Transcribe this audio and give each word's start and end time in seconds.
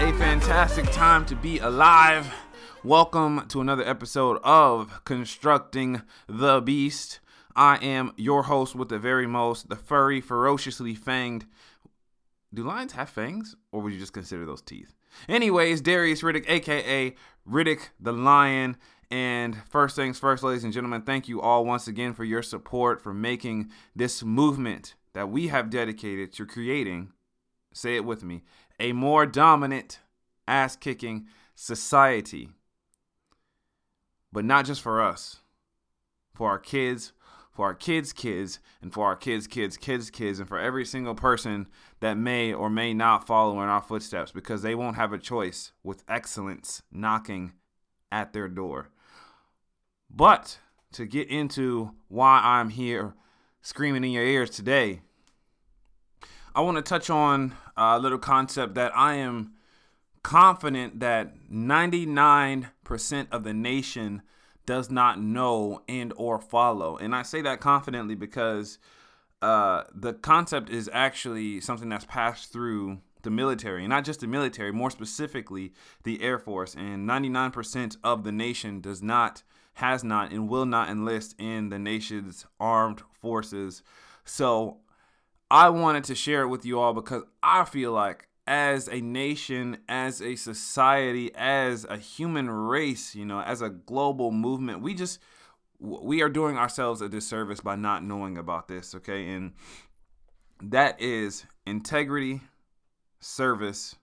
a 0.00 0.12
fantastic 0.14 0.90
time 0.92 1.26
to 1.26 1.36
be 1.36 1.58
alive. 1.58 2.32
Welcome 2.82 3.46
to 3.48 3.60
another 3.60 3.86
episode 3.86 4.40
of 4.42 5.04
Constructing 5.04 6.00
the 6.26 6.62
Beast. 6.62 7.20
I 7.54 7.76
am 7.76 8.14
your 8.16 8.44
host 8.44 8.74
with 8.74 8.88
the 8.88 8.98
very 8.98 9.26
most, 9.26 9.68
the 9.68 9.76
furry, 9.76 10.22
ferociously 10.22 10.96
fanged. 10.96 11.42
Do 12.54 12.64
lions 12.64 12.92
have 12.92 13.10
fangs, 13.10 13.56
or 13.72 13.82
would 13.82 13.92
you 13.92 13.98
just 13.98 14.14
consider 14.14 14.46
those 14.46 14.62
teeth? 14.62 14.94
Anyways, 15.28 15.82
Darius 15.82 16.22
Riddick, 16.22 16.48
aka 16.48 17.14
Riddick 17.46 17.90
the 18.00 18.12
Lion. 18.12 18.78
And 19.10 19.54
first 19.68 19.96
things 19.96 20.18
first, 20.18 20.42
ladies 20.42 20.64
and 20.64 20.72
gentlemen, 20.72 21.02
thank 21.02 21.28
you 21.28 21.42
all 21.42 21.66
once 21.66 21.86
again 21.86 22.14
for 22.14 22.24
your 22.24 22.42
support 22.42 23.02
for 23.02 23.12
making 23.12 23.70
this 23.94 24.22
movement 24.22 24.94
that 25.12 25.28
we 25.28 25.48
have 25.48 25.68
dedicated 25.68 26.32
to 26.32 26.46
creating, 26.46 27.12
say 27.74 27.96
it 27.96 28.04
with 28.06 28.24
me, 28.24 28.44
a 28.80 28.92
more 28.92 29.26
dominant, 29.26 30.00
ass 30.48 30.74
kicking 30.74 31.26
society. 31.54 32.48
But 34.32 34.44
not 34.44 34.64
just 34.64 34.80
for 34.80 35.02
us, 35.02 35.40
for 36.34 36.48
our 36.48 36.58
kids, 36.58 37.12
for 37.52 37.66
our 37.66 37.74
kids' 37.74 38.12
kids, 38.12 38.58
and 38.80 38.92
for 38.92 39.04
our 39.06 39.16
kids' 39.16 39.46
kids' 39.46 39.76
kids' 39.76 40.10
kids, 40.10 40.38
and 40.38 40.48
for 40.48 40.58
every 40.58 40.86
single 40.86 41.14
person 41.14 41.68
that 42.00 42.16
may 42.16 42.52
or 42.52 42.70
may 42.70 42.94
not 42.94 43.26
follow 43.26 43.60
in 43.60 43.68
our 43.68 43.82
footsteps 43.82 44.32
because 44.32 44.62
they 44.62 44.74
won't 44.74 44.96
have 44.96 45.12
a 45.12 45.18
choice 45.18 45.72
with 45.84 46.04
excellence 46.08 46.82
knocking 46.90 47.52
at 48.10 48.32
their 48.32 48.48
door. 48.48 48.88
But 50.08 50.58
to 50.92 51.06
get 51.06 51.28
into 51.28 51.92
why 52.08 52.40
I'm 52.42 52.70
here 52.70 53.14
screaming 53.62 54.04
in 54.04 54.10
your 54.10 54.24
ears 54.24 54.50
today, 54.50 55.02
I 56.54 56.62
want 56.62 56.76
to 56.76 56.82
touch 56.82 57.10
on 57.10 57.54
a 57.76 57.98
little 57.98 58.18
concept 58.18 58.74
that 58.74 58.96
I 58.96 59.14
am 59.14 59.52
confident 60.22 61.00
that 61.00 61.48
99% 61.50 63.26
of 63.30 63.44
the 63.44 63.54
nation 63.54 64.22
does 64.66 64.90
not 64.90 65.20
know 65.20 65.82
and 65.88 66.12
or 66.16 66.40
follow. 66.40 66.96
And 66.96 67.14
I 67.14 67.22
say 67.22 67.40
that 67.42 67.60
confidently 67.60 68.14
because 68.14 68.78
uh, 69.40 69.84
the 69.94 70.12
concept 70.12 70.70
is 70.70 70.90
actually 70.92 71.60
something 71.60 71.88
that's 71.88 72.04
passed 72.04 72.52
through 72.52 72.98
the 73.22 73.30
military, 73.30 73.82
and 73.82 73.90
not 73.90 74.04
just 74.04 74.20
the 74.20 74.26
military, 74.26 74.72
more 74.72 74.90
specifically 74.90 75.72
the 76.04 76.22
Air 76.22 76.38
Force. 76.38 76.74
And 76.74 77.08
99% 77.08 77.96
of 78.02 78.24
the 78.24 78.32
nation 78.32 78.80
does 78.80 79.02
not, 79.02 79.42
has 79.74 80.02
not, 80.02 80.32
and 80.32 80.48
will 80.48 80.66
not 80.66 80.88
enlist 80.88 81.34
in 81.38 81.68
the 81.68 81.78
nation's 81.78 82.46
armed 82.58 83.02
forces. 83.20 83.82
So 84.24 84.78
I 85.50 85.68
wanted 85.70 86.04
to 86.04 86.14
share 86.14 86.42
it 86.42 86.48
with 86.48 86.64
you 86.64 86.78
all 86.78 86.94
because 86.94 87.24
I 87.42 87.64
feel 87.64 87.92
like 87.92 88.28
as 88.46 88.88
a 88.88 89.00
nation, 89.00 89.78
as 89.88 90.20
a 90.22 90.36
society, 90.36 91.32
as 91.34 91.84
a 91.84 91.96
human 91.96 92.50
race, 92.50 93.14
you 93.14 93.24
know, 93.24 93.40
as 93.40 93.62
a 93.62 93.68
global 93.70 94.30
movement, 94.30 94.80
we 94.82 94.94
just 94.94 95.18
we 95.78 96.20
are 96.20 96.28
doing 96.28 96.56
ourselves 96.56 97.00
a 97.00 97.08
disservice 97.08 97.60
by 97.60 97.74
not 97.74 98.04
knowing 98.04 98.36
about 98.36 98.68
this, 98.68 98.94
okay? 98.94 99.28
And 99.30 99.52
that 100.62 101.00
is 101.00 101.46
integrity, 101.66 102.42
service, 103.18 103.96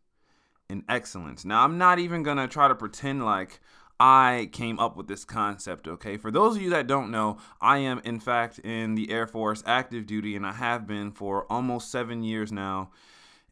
and 0.70 0.84
excellence. 0.90 1.46
Now, 1.46 1.64
I'm 1.64 1.78
not 1.78 2.00
even 2.00 2.24
going 2.24 2.38
to 2.38 2.48
try 2.48 2.68
to 2.68 2.76
pretend 2.76 3.24
like 3.24 3.60
I 4.00 4.50
came 4.52 4.78
up 4.80 4.96
with 4.96 5.08
this 5.08 5.26
concept, 5.26 5.88
okay? 5.88 6.18
For 6.18 6.30
those 6.30 6.56
of 6.56 6.62
you 6.62 6.70
that 6.70 6.88
don't 6.88 7.10
know, 7.10 7.38
I 7.60 7.80
am, 7.80 8.00
in 8.04 8.20
fact, 8.20 8.60
in 8.60 8.96
the 8.96 9.12
Air 9.12 9.26
Force 9.26 9.64
active 9.66 10.06
duty, 10.06 10.36
and 10.36 10.46
I 10.46 10.54
have 10.54 10.86
been 10.86 11.12
for 11.12 11.52
almost 11.52 11.92
seven 11.92 12.24
years 12.24 12.52
now. 12.52 12.92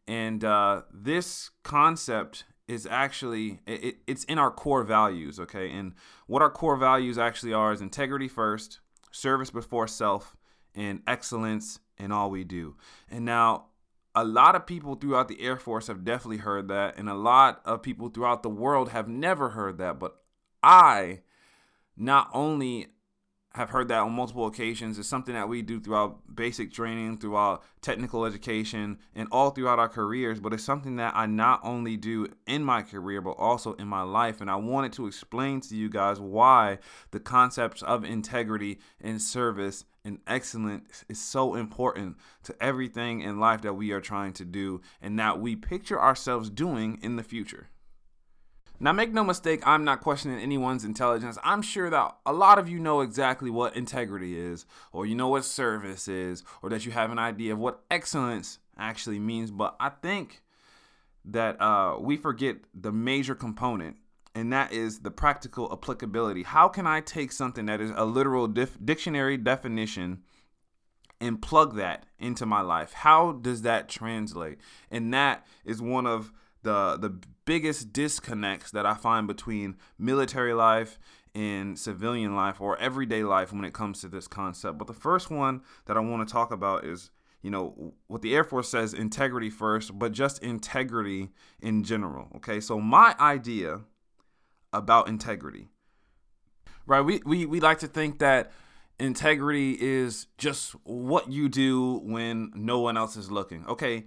And 0.08 0.44
uh, 0.44 0.84
this 0.94 1.50
concept 1.64 2.44
is 2.68 2.88
actually 2.90 3.60
it, 3.68 3.98
it's 4.08 4.24
in 4.26 4.40
our 4.40 4.52
core 4.52 4.84
values 4.84 5.40
okay 5.40 5.70
and 5.70 5.94
what 6.28 6.42
our 6.42 6.50
core 6.50 6.76
values 6.76 7.18
actually 7.18 7.54
are 7.54 7.72
is 7.72 7.82
integrity 7.82 8.28
first 8.28 8.80
service 9.12 9.52
before 9.52 9.88
self 9.88 10.36
and 10.74 11.02
excellence 11.08 11.80
in 11.98 12.12
all 12.12 12.30
we 12.32 12.44
do 12.44 12.76
and 13.10 13.24
now 13.24 13.66
a 14.16 14.24
lot 14.24 14.56
of 14.56 14.66
people 14.66 14.96
throughout 14.96 15.28
the 15.28 15.42
air 15.42 15.58
force 15.58 15.88
have 15.88 16.04
definitely 16.04 16.38
heard 16.38 16.68
that 16.68 16.98
and 16.98 17.08
a 17.10 17.14
lot 17.14 17.62
of 17.66 17.84
people 17.84 18.10
throughout 18.10 18.42
the 18.42 18.50
world 18.50 18.90
have 18.90 19.08
never 19.08 19.50
heard 19.50 19.78
that 19.78 20.00
but 20.00 20.22
i 20.66 21.22
not 21.96 22.30
only 22.34 22.88
have 23.56 23.70
heard 23.70 23.88
that 23.88 24.00
on 24.00 24.12
multiple 24.12 24.48
occasions. 24.48 25.00
It's 25.00 25.08
something 25.08 25.34
that 25.34 25.48
we 25.48 25.62
do 25.62 25.80
throughout 25.80 26.36
basic 26.36 26.74
training, 26.74 27.18
throughout 27.18 27.64
technical 27.82 28.26
education, 28.26 29.00
and 29.16 29.30
all 29.32 29.52
throughout 29.52 29.80
our 29.80 29.88
careers. 29.88 30.42
But 30.42 30.54
it's 30.54 30.64
something 30.64 30.98
that 30.98 31.14
I 31.16 31.26
not 31.26 31.62
only 31.64 31.96
do 31.96 32.28
in 32.48 32.64
my 32.64 32.82
career, 32.82 33.22
but 33.22 33.32
also 33.32 33.74
in 33.74 33.88
my 33.88 34.02
life. 34.02 34.42
And 34.42 34.50
I 34.50 34.58
wanted 34.58 34.92
to 34.94 35.08
explain 35.08 35.62
to 35.62 35.76
you 35.76 35.90
guys 35.90 36.20
why 36.20 36.80
the 37.12 37.20
concepts 37.20 37.82
of 37.82 38.04
integrity 38.04 38.80
and 39.00 39.22
service 39.22 39.86
and 40.04 40.20
excellence 40.28 41.06
is 41.08 41.20
so 41.20 41.56
important 41.56 42.18
to 42.44 42.56
everything 42.62 43.22
in 43.22 43.40
life 43.40 43.62
that 43.62 43.74
we 43.74 43.92
are 43.92 44.02
trying 44.02 44.34
to 44.34 44.46
do 44.46 44.82
and 45.02 45.18
that 45.18 45.40
we 45.40 45.56
picture 45.56 46.00
ourselves 46.00 46.50
doing 46.50 47.00
in 47.02 47.16
the 47.16 47.24
future. 47.24 47.70
Now, 48.80 48.92
make 48.92 49.14
no 49.14 49.24
mistake, 49.24 49.66
I'm 49.66 49.86
not 49.86 50.02
questioning 50.02 50.40
anyone's 50.40 50.84
intelligence. 50.84 51.38
I'm 51.44 51.62
sure 51.62 51.90
that 51.90 52.18
a 52.26 52.34
lot 52.34 52.60
of 52.60 52.68
you 52.68 52.80
know 52.80 53.02
exactly 53.02 53.50
what 53.50 53.76
integrity 53.76 54.38
is, 54.38 54.66
or 54.92 55.06
you 55.06 55.16
know 55.16 55.30
what 55.30 55.46
service 55.46 56.08
is, 56.08 56.44
or 56.62 56.70
that 56.70 56.86
you 56.86 56.92
have 56.92 57.12
an 57.12 57.20
idea 57.20 57.54
of 57.54 57.60
what 57.60 57.84
excellence 57.90 58.60
actually 58.78 59.20
means. 59.20 59.50
But 59.50 59.76
I 59.80 59.90
think 59.90 60.44
that 61.24 61.60
uh, 61.62 61.98
we 62.00 62.18
forget 62.18 62.58
the 62.74 62.92
major 62.92 63.34
component, 63.34 63.96
and 64.36 64.52
that 64.52 64.74
is 64.74 65.00
the 65.00 65.12
practical 65.12 65.72
applicability. 65.72 66.44
How 66.44 66.68
can 66.68 66.86
I 66.86 67.00
take 67.00 67.32
something 67.32 67.68
that 67.68 67.80
is 67.80 67.92
a 67.96 68.04
literal 68.04 68.48
dif- 68.48 68.78
dictionary 68.84 69.38
definition? 69.38 70.24
and 71.22 71.42
plug 71.42 71.78
that 71.78 72.06
into 72.20 72.46
my 72.46 72.60
life. 72.60 72.92
How 72.92 73.32
does 73.32 73.62
that 73.62 73.88
translate? 73.88 74.60
And 74.92 75.14
that 75.14 75.46
is 75.64 75.82
one 75.82 76.06
of 76.06 76.34
the 76.66 76.98
the 76.98 77.18
biggest 77.46 77.94
disconnects 77.94 78.72
that 78.72 78.86
I 78.86 78.96
find 78.96 79.28
between 79.28 79.78
military 79.98 80.54
life 80.54 81.00
and 81.34 81.78
civilian 81.78 82.36
life 82.36 82.60
or 82.60 82.78
everyday 82.80 83.24
life 83.24 83.54
when 83.54 83.64
it 83.64 83.74
comes 83.74 84.02
to 84.02 84.08
this 84.08 84.28
concept. 84.28 84.78
But 84.78 84.88
the 84.88 84.94
first 84.94 85.30
one 85.30 85.62
that 85.86 85.96
I 85.96 86.00
want 86.00 86.28
to 86.28 86.32
talk 86.32 86.52
about 86.52 86.84
is 86.84 87.12
you 87.42 87.52
know 87.52 87.94
what 88.08 88.24
the 88.24 88.36
air 88.36 88.44
force 88.44 88.70
says 88.70 88.94
integrity 88.94 89.52
first 89.52 90.00
but 90.00 90.12
just 90.12 90.42
integrity 90.44 91.30
in 91.62 91.84
general 91.84 92.28
okay? 92.38 92.60
So 92.60 92.80
my 92.80 93.16
idea 93.20 93.82
about 94.74 95.08
integrity 95.08 95.70
right? 96.88 97.02
We, 97.02 97.22
we 97.26 97.46
we 97.46 97.60
like 97.60 97.80
to 97.80 97.88
think 97.88 98.20
that 98.20 98.52
integrity 99.00 99.78
is 99.80 100.26
just 100.40 100.72
what 100.84 101.32
you 101.32 101.48
do 101.48 102.00
when 102.04 102.52
no 102.56 102.80
one 102.80 102.98
else 102.98 103.16
is 103.16 103.30
looking 103.30 103.68
okay? 103.68 104.06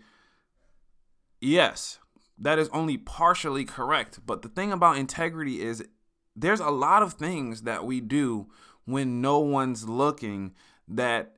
Yes 1.40 2.00
that 2.38 2.59
is 2.59 2.69
only 2.72 2.97
partially 2.97 3.65
correct. 3.65 4.21
But 4.25 4.43
the 4.43 4.49
thing 4.49 4.72
about 4.72 4.97
integrity 4.97 5.60
is 5.60 5.84
there's 6.37 6.60
a 6.60 6.71
lot 6.71 7.03
of 7.03 7.15
things 7.15 7.62
that 7.62 7.84
we 7.84 8.00
do 8.00 8.47
when 8.84 9.21
no 9.21 9.38
one's 9.41 9.88
looking 9.88 10.54
that 10.87 11.34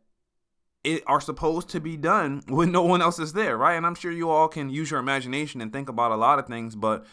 it 0.84 1.02
are 1.06 1.20
supposed 1.20 1.68
to 1.70 1.80
be 1.80 1.96
done 1.96 2.42
when 2.48 2.72
no 2.72 2.82
one 2.82 3.02
else 3.02 3.18
is 3.18 3.32
there, 3.32 3.56
right? 3.56 3.74
And 3.74 3.86
I'm 3.86 3.94
sure 3.94 4.12
you 4.12 4.30
all 4.30 4.48
can 4.48 4.70
use 4.70 4.90
your 4.90 5.00
imagination 5.00 5.60
and 5.60 5.72
think 5.72 5.88
about 5.88 6.12
a 6.12 6.16
lot 6.16 6.38
of 6.38 6.46
things, 6.46 6.76
but 6.76 7.06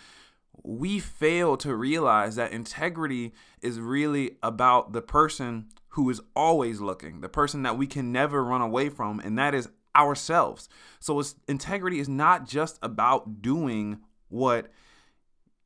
we 0.64 1.00
fail 1.00 1.56
to 1.58 1.76
realize 1.76 2.36
that 2.36 2.52
integrity 2.52 3.34
is 3.62 3.80
really 3.80 4.38
about 4.42 4.94
the 4.94 5.02
person 5.02 5.68
who 5.90 6.10
is 6.10 6.22
always 6.36 6.82
looking, 6.82 7.22
the 7.22 7.30
person 7.30 7.64
that 7.64 7.78
we 7.78 7.88
can 7.88 8.12
never 8.12 8.44
run 8.44 8.62
away 8.62 8.90
from, 8.90 9.20
and 9.20 9.38
that 9.38 9.56
is 9.56 9.70
ourselves. 9.98 10.70
So 11.00 11.20
it's, 11.20 11.36
integrity 11.48 12.00
is 12.00 12.08
not 12.08 12.48
just 12.48 12.78
about 12.82 13.42
doing 13.42 14.00
what 14.30 14.68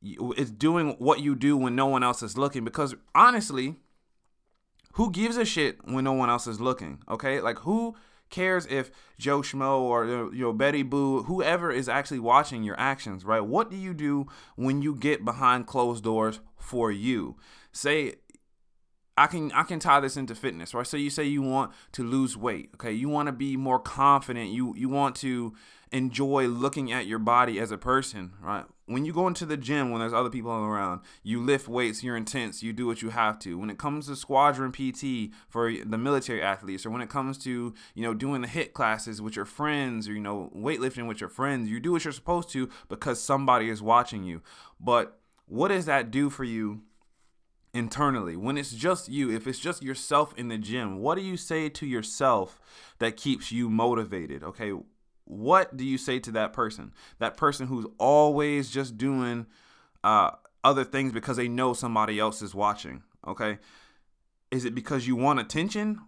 it's 0.02 0.50
doing 0.50 0.96
what 0.98 1.20
you 1.20 1.36
do 1.36 1.56
when 1.56 1.76
no 1.76 1.86
one 1.86 2.02
else 2.02 2.22
is 2.22 2.36
looking 2.36 2.64
because 2.64 2.94
honestly 3.14 3.76
who 4.94 5.10
gives 5.10 5.36
a 5.36 5.44
shit 5.44 5.78
when 5.84 6.04
no 6.04 6.12
one 6.12 6.28
else 6.28 6.46
is 6.46 6.60
looking 6.60 7.00
okay? 7.08 7.40
Like 7.40 7.60
who 7.60 7.94
cares 8.28 8.66
if 8.66 8.90
joe 9.18 9.42
schmo 9.42 9.78
or 9.80 10.06
you 10.32 10.40
know 10.40 10.54
betty 10.54 10.82
boo 10.82 11.22
whoever 11.24 11.70
is 11.70 11.86
actually 11.86 12.18
watching 12.18 12.62
your 12.62 12.78
actions 12.80 13.24
right? 13.24 13.44
What 13.44 13.70
do 13.70 13.76
you 13.76 13.94
do 13.94 14.26
when 14.56 14.82
you 14.82 14.94
get 14.94 15.24
behind 15.24 15.66
closed 15.66 16.02
doors 16.02 16.40
for 16.56 16.90
you? 16.90 17.36
Say 17.70 18.16
I 19.16 19.26
can 19.26 19.52
I 19.52 19.62
can 19.64 19.78
tie 19.78 20.00
this 20.00 20.16
into 20.16 20.34
fitness, 20.34 20.72
right? 20.72 20.86
So 20.86 20.96
you 20.96 21.10
say 21.10 21.24
you 21.24 21.42
want 21.42 21.72
to 21.92 22.02
lose 22.02 22.36
weight, 22.36 22.70
okay? 22.74 22.92
You 22.92 23.08
want 23.08 23.26
to 23.26 23.32
be 23.32 23.56
more 23.56 23.78
confident. 23.78 24.50
You 24.50 24.74
you 24.76 24.88
want 24.88 25.16
to 25.16 25.54
enjoy 25.92 26.46
looking 26.46 26.90
at 26.90 27.06
your 27.06 27.18
body 27.18 27.60
as 27.60 27.70
a 27.70 27.76
person, 27.76 28.32
right? 28.40 28.64
When 28.86 29.04
you 29.04 29.12
go 29.12 29.26
into 29.26 29.44
the 29.44 29.58
gym 29.58 29.90
when 29.90 30.00
there's 30.00 30.14
other 30.14 30.30
people 30.30 30.50
around, 30.50 31.02
you 31.22 31.42
lift 31.42 31.68
weights, 31.68 32.02
you're 32.02 32.16
intense, 32.16 32.62
you 32.62 32.72
do 32.72 32.86
what 32.86 33.02
you 33.02 33.10
have 33.10 33.38
to. 33.40 33.58
When 33.58 33.68
it 33.68 33.78
comes 33.78 34.06
to 34.06 34.16
squadron 34.16 34.72
PT 34.72 35.34
for 35.48 35.70
the 35.70 35.98
military 35.98 36.42
athletes, 36.42 36.86
or 36.86 36.90
when 36.90 37.02
it 37.02 37.10
comes 37.10 37.36
to, 37.44 37.74
you 37.94 38.02
know, 38.02 38.14
doing 38.14 38.40
the 38.40 38.48
HIIT 38.48 38.72
classes 38.72 39.20
with 39.20 39.36
your 39.36 39.44
friends, 39.44 40.08
or, 40.08 40.14
you 40.14 40.20
know, 40.20 40.50
weightlifting 40.56 41.06
with 41.06 41.20
your 41.20 41.30
friends, 41.30 41.68
you 41.68 41.78
do 41.78 41.92
what 41.92 42.04
you're 42.04 42.12
supposed 42.12 42.50
to 42.50 42.70
because 42.88 43.20
somebody 43.20 43.68
is 43.68 43.82
watching 43.82 44.24
you. 44.24 44.42
But 44.80 45.18
what 45.46 45.68
does 45.68 45.84
that 45.84 46.10
do 46.10 46.30
for 46.30 46.44
you 46.44 46.80
internally 47.74 48.36
when 48.36 48.58
it's 48.58 48.72
just 48.72 49.08
you 49.08 49.30
if 49.30 49.46
it's 49.46 49.58
just 49.58 49.82
yourself 49.82 50.34
in 50.36 50.48
the 50.48 50.58
gym 50.58 50.98
what 50.98 51.14
do 51.14 51.22
you 51.22 51.38
say 51.38 51.70
to 51.70 51.86
yourself 51.86 52.60
that 52.98 53.16
keeps 53.16 53.50
you 53.50 53.68
motivated 53.68 54.42
okay? 54.42 54.72
What 55.24 55.76
do 55.76 55.84
you 55.84 55.98
say 55.98 56.18
to 56.18 56.32
that 56.32 56.52
person? 56.52 56.92
That 57.18 57.36
person 57.36 57.68
who's 57.68 57.86
always 57.96 58.70
just 58.70 58.98
doing 58.98 59.46
uh, 60.04 60.32
other 60.64 60.84
things 60.84 61.12
because 61.12 61.36
they 61.36 61.48
know 61.48 61.72
somebody 61.72 62.18
else 62.18 62.42
is 62.42 62.54
watching 62.54 63.02
okay? 63.26 63.58
Is 64.50 64.64
it 64.64 64.74
because 64.74 65.06
you 65.06 65.16
want 65.16 65.40
attention 65.40 66.00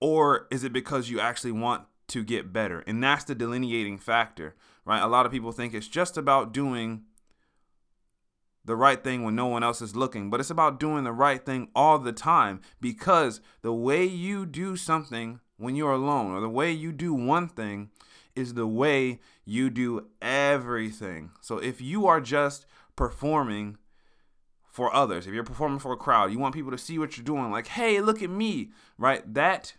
or 0.00 0.48
is 0.50 0.64
it 0.64 0.72
because 0.72 1.08
you 1.08 1.20
actually 1.20 1.52
want 1.52 1.84
to 2.08 2.24
get 2.24 2.52
better? 2.52 2.82
And 2.86 3.02
that's 3.02 3.24
the 3.24 3.34
delineating 3.34 3.98
factor 3.98 4.56
right? 4.84 5.02
A 5.02 5.06
lot 5.06 5.26
of 5.26 5.32
people 5.32 5.52
think 5.52 5.74
it's 5.74 5.88
just 5.88 6.16
about 6.16 6.52
doing 6.52 7.04
the 8.64 8.76
right 8.76 9.02
thing 9.02 9.24
when 9.24 9.34
no 9.34 9.46
one 9.46 9.62
else 9.62 9.82
is 9.82 9.96
looking, 9.96 10.30
but 10.30 10.40
it's 10.40 10.50
about 10.50 10.78
doing 10.78 11.04
the 11.04 11.12
right 11.12 11.44
thing 11.44 11.68
all 11.74 11.98
the 11.98 12.12
time 12.12 12.60
because 12.80 13.40
the 13.62 13.72
way 13.72 14.04
you 14.04 14.46
do 14.46 14.76
something 14.76 15.40
when 15.56 15.74
you're 15.74 15.92
alone 15.92 16.32
or 16.32 16.40
the 16.40 16.48
way 16.48 16.70
you 16.70 16.92
do 16.92 17.12
one 17.12 17.48
thing 17.48 17.90
is 18.34 18.54
the 18.54 18.66
way 18.66 19.20
you 19.44 19.68
do 19.68 20.06
everything. 20.20 21.30
So 21.40 21.58
if 21.58 21.80
you 21.80 22.06
are 22.06 22.20
just 22.20 22.66
performing 22.96 23.78
for 24.64 24.94
others, 24.94 25.26
if 25.26 25.34
you're 25.34 25.44
performing 25.44 25.80
for 25.80 25.92
a 25.92 25.96
crowd, 25.96 26.32
you 26.32 26.38
want 26.38 26.54
people 26.54 26.70
to 26.70 26.78
see 26.78 26.98
what 26.98 27.16
you're 27.16 27.24
doing 27.24 27.50
like, 27.50 27.66
"Hey, 27.66 28.00
look 28.00 28.22
at 28.22 28.30
me." 28.30 28.70
Right? 28.96 29.22
That 29.34 29.74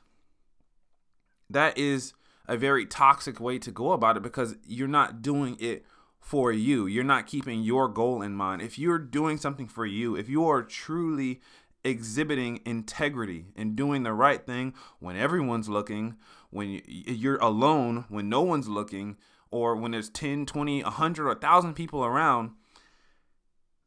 that 1.49 1.77
is 1.77 2.13
a 2.47 2.57
very 2.57 2.85
toxic 2.85 3.39
way 3.39 3.57
to 3.59 3.71
go 3.71 3.91
about 3.91 4.17
it 4.17 4.23
because 4.23 4.55
you're 4.65 4.87
not 4.87 5.21
doing 5.21 5.55
it 5.59 5.85
for 6.23 6.51
you. 6.53 6.87
You're 6.87 7.03
not 7.03 7.27
keeping 7.27 7.61
your 7.61 7.89
goal 7.89 8.21
in 8.21 8.33
mind. 8.33 8.61
If 8.61 8.79
you're 8.79 8.97
doing 8.97 9.37
something 9.37 9.67
for 9.67 9.85
you, 9.85 10.15
if 10.15 10.29
you 10.29 10.47
are 10.47 10.63
truly 10.63 11.41
exhibiting 11.83 12.61
integrity 12.65 13.47
and 13.57 13.75
doing 13.75 14.03
the 14.03 14.13
right 14.13 14.43
thing 14.45 14.73
when 14.99 15.17
everyone's 15.17 15.67
looking, 15.67 16.15
when 16.49 16.81
you're 16.85 17.35
alone, 17.37 18.05
when 18.07 18.29
no 18.29 18.41
one's 18.41 18.69
looking, 18.69 19.17
or 19.51 19.75
when 19.75 19.91
there's 19.91 20.09
10, 20.09 20.45
20, 20.45 20.81
100, 20.83 21.23
or 21.25 21.27
1,000 21.27 21.73
people 21.73 22.05
around, 22.05 22.51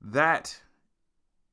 that 0.01 0.61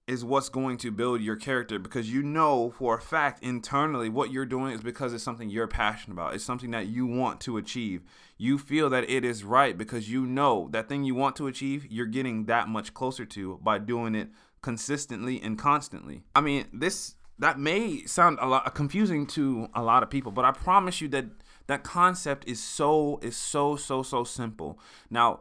is 0.05 0.25
what's 0.25 0.49
going 0.49 0.77
to 0.77 0.91
build 0.91 1.21
your 1.21 1.37
character 1.37 1.79
because 1.79 2.11
you 2.11 2.21
know 2.21 2.73
for 2.77 2.97
a 2.97 3.01
fact 3.01 3.41
internally 3.41 4.09
what 4.09 4.31
you're 4.31 4.45
doing 4.45 4.73
is 4.73 4.81
because 4.81 5.13
it's 5.13 5.23
something 5.23 5.49
you're 5.49 5.67
passionate 5.67 6.13
about. 6.13 6.33
It's 6.33 6.43
something 6.43 6.71
that 6.71 6.87
you 6.87 7.05
want 7.05 7.39
to 7.41 7.55
achieve. 7.57 8.03
You 8.37 8.57
feel 8.57 8.89
that 8.89 9.09
it 9.09 9.23
is 9.23 9.45
right 9.45 9.77
because 9.77 10.11
you 10.11 10.25
know 10.25 10.67
that 10.71 10.89
thing 10.89 11.05
you 11.05 11.15
want 11.15 11.37
to 11.37 11.47
achieve, 11.47 11.85
you're 11.89 12.05
getting 12.05 12.45
that 12.45 12.67
much 12.67 12.93
closer 12.93 13.25
to 13.27 13.59
by 13.63 13.77
doing 13.77 14.13
it 14.13 14.29
consistently 14.61 15.41
and 15.41 15.57
constantly. 15.57 16.23
I 16.35 16.41
mean, 16.41 16.65
this 16.73 17.15
that 17.39 17.57
may 17.57 18.05
sound 18.05 18.39
a 18.41 18.47
lot 18.47 18.75
confusing 18.75 19.25
to 19.27 19.69
a 19.73 19.81
lot 19.81 20.03
of 20.03 20.09
people, 20.09 20.33
but 20.33 20.43
I 20.43 20.51
promise 20.51 20.99
you 20.99 21.07
that 21.09 21.25
that 21.67 21.83
concept 21.83 22.45
is 22.45 22.61
so 22.61 23.19
is 23.21 23.37
so 23.37 23.77
so 23.77 24.03
so 24.03 24.25
simple. 24.25 24.79
Now, 25.09 25.39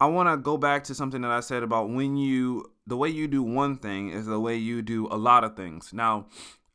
I 0.00 0.06
want 0.06 0.28
to 0.28 0.36
go 0.36 0.56
back 0.56 0.84
to 0.84 0.94
something 0.94 1.20
that 1.22 1.30
I 1.30 1.40
said 1.40 1.62
about 1.62 1.90
when 1.90 2.16
you 2.16 2.70
the 2.88 2.96
way 2.96 3.08
you 3.08 3.28
do 3.28 3.42
one 3.42 3.76
thing 3.76 4.10
is 4.10 4.26
the 4.26 4.40
way 4.40 4.56
you 4.56 4.82
do 4.82 5.06
a 5.10 5.16
lot 5.16 5.44
of 5.44 5.56
things. 5.56 5.92
Now, 5.92 6.26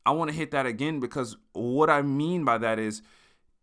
I 0.06 0.12
want 0.12 0.30
to 0.30 0.36
hit 0.36 0.52
that 0.52 0.64
again 0.64 1.00
because 1.00 1.36
what 1.52 1.90
I 1.90 2.02
mean 2.02 2.44
by 2.44 2.58
that 2.58 2.78
is 2.78 3.02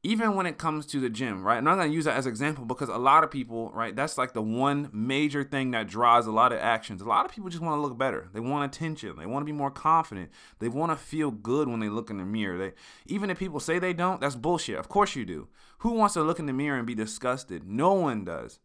even 0.03 0.35
when 0.35 0.47
it 0.47 0.57
comes 0.57 0.87
to 0.87 0.99
the 0.99 1.09
gym, 1.09 1.43
right? 1.43 1.59
And 1.59 1.69
I'm 1.69 1.77
going 1.77 1.89
to 1.89 1.95
use 1.95 2.05
that 2.05 2.17
as 2.17 2.25
an 2.25 2.31
example 2.31 2.65
because 2.65 2.89
a 2.89 2.97
lot 2.97 3.23
of 3.23 3.29
people, 3.29 3.71
right? 3.71 3.95
That's 3.95 4.17
like 4.17 4.33
the 4.33 4.41
one 4.41 4.89
major 4.91 5.43
thing 5.43 5.71
that 5.71 5.87
drives 5.87 6.25
a 6.25 6.31
lot 6.31 6.51
of 6.51 6.59
actions. 6.59 7.01
A 7.01 7.05
lot 7.05 7.23
of 7.23 7.31
people 7.31 7.51
just 7.51 7.61
want 7.61 7.77
to 7.77 7.81
look 7.81 7.97
better. 7.97 8.27
They 8.33 8.39
want 8.39 8.75
attention. 8.75 9.15
They 9.17 9.27
want 9.27 9.43
to 9.43 9.45
be 9.45 9.57
more 9.57 9.69
confident. 9.69 10.31
They 10.57 10.69
want 10.69 10.91
to 10.91 10.95
feel 10.97 11.29
good 11.29 11.67
when 11.67 11.79
they 11.79 11.89
look 11.89 12.09
in 12.09 12.17
the 12.17 12.25
mirror. 12.25 12.57
They 12.57 12.73
even 13.05 13.29
if 13.29 13.37
people 13.37 13.59
say 13.59 13.77
they 13.77 13.93
don't, 13.93 14.19
that's 14.19 14.35
bullshit. 14.35 14.79
Of 14.79 14.89
course 14.89 15.15
you 15.15 15.23
do. 15.23 15.47
Who 15.79 15.91
wants 15.91 16.15
to 16.15 16.23
look 16.23 16.39
in 16.39 16.47
the 16.47 16.53
mirror 16.53 16.77
and 16.77 16.87
be 16.87 16.95
disgusted? 16.95 17.67
No 17.67 17.93
one 17.93 18.25
does 18.25 18.59